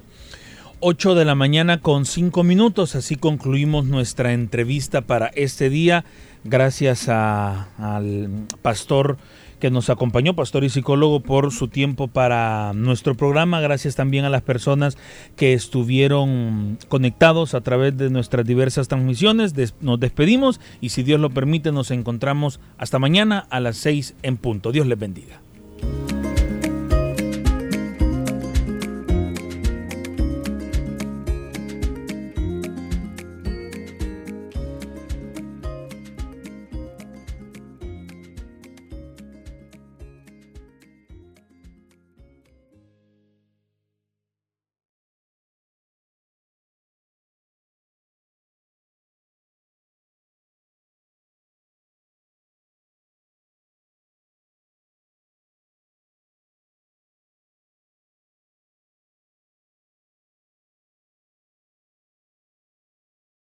8 0.84 1.14
de 1.14 1.24
la 1.24 1.36
mañana 1.36 1.80
con 1.80 2.07
5 2.07 2.43
minutos, 2.43 2.97
así 2.97 3.14
concluimos 3.14 3.84
nuestra 3.84 4.32
entrevista 4.32 5.03
para 5.03 5.28
este 5.28 5.70
día. 5.70 6.05
Gracias 6.43 7.09
al 7.09 8.47
pastor 8.62 9.16
que 9.62 9.70
nos 9.70 9.90
acompañó, 9.90 10.34
pastor 10.34 10.64
y 10.64 10.70
psicólogo, 10.70 11.20
por 11.20 11.52
su 11.52 11.68
tiempo 11.68 12.08
para 12.08 12.72
nuestro 12.74 13.14
programa. 13.14 13.60
Gracias 13.60 13.94
también 13.94 14.24
a 14.24 14.28
las 14.28 14.42
personas 14.42 14.98
que 15.36 15.52
estuvieron 15.52 16.78
conectados 16.88 17.54
a 17.54 17.60
través 17.60 17.96
de 17.96 18.10
nuestras 18.10 18.44
diversas 18.44 18.88
transmisiones. 18.88 19.54
nos 19.80 20.00
despedimos 20.00 20.60
y 20.80 20.88
si 20.88 21.04
Dios 21.04 21.20
lo 21.20 21.30
permite 21.30 21.70
nos 21.70 21.92
encontramos 21.92 22.58
hasta 22.76 22.98
mañana 22.98 23.46
a 23.50 23.60
las 23.60 23.76
6 23.76 24.16
en 24.24 24.36
punto. 24.36 24.72
Dios 24.72 24.88
les 24.88 24.98
bendiga. 24.98 25.40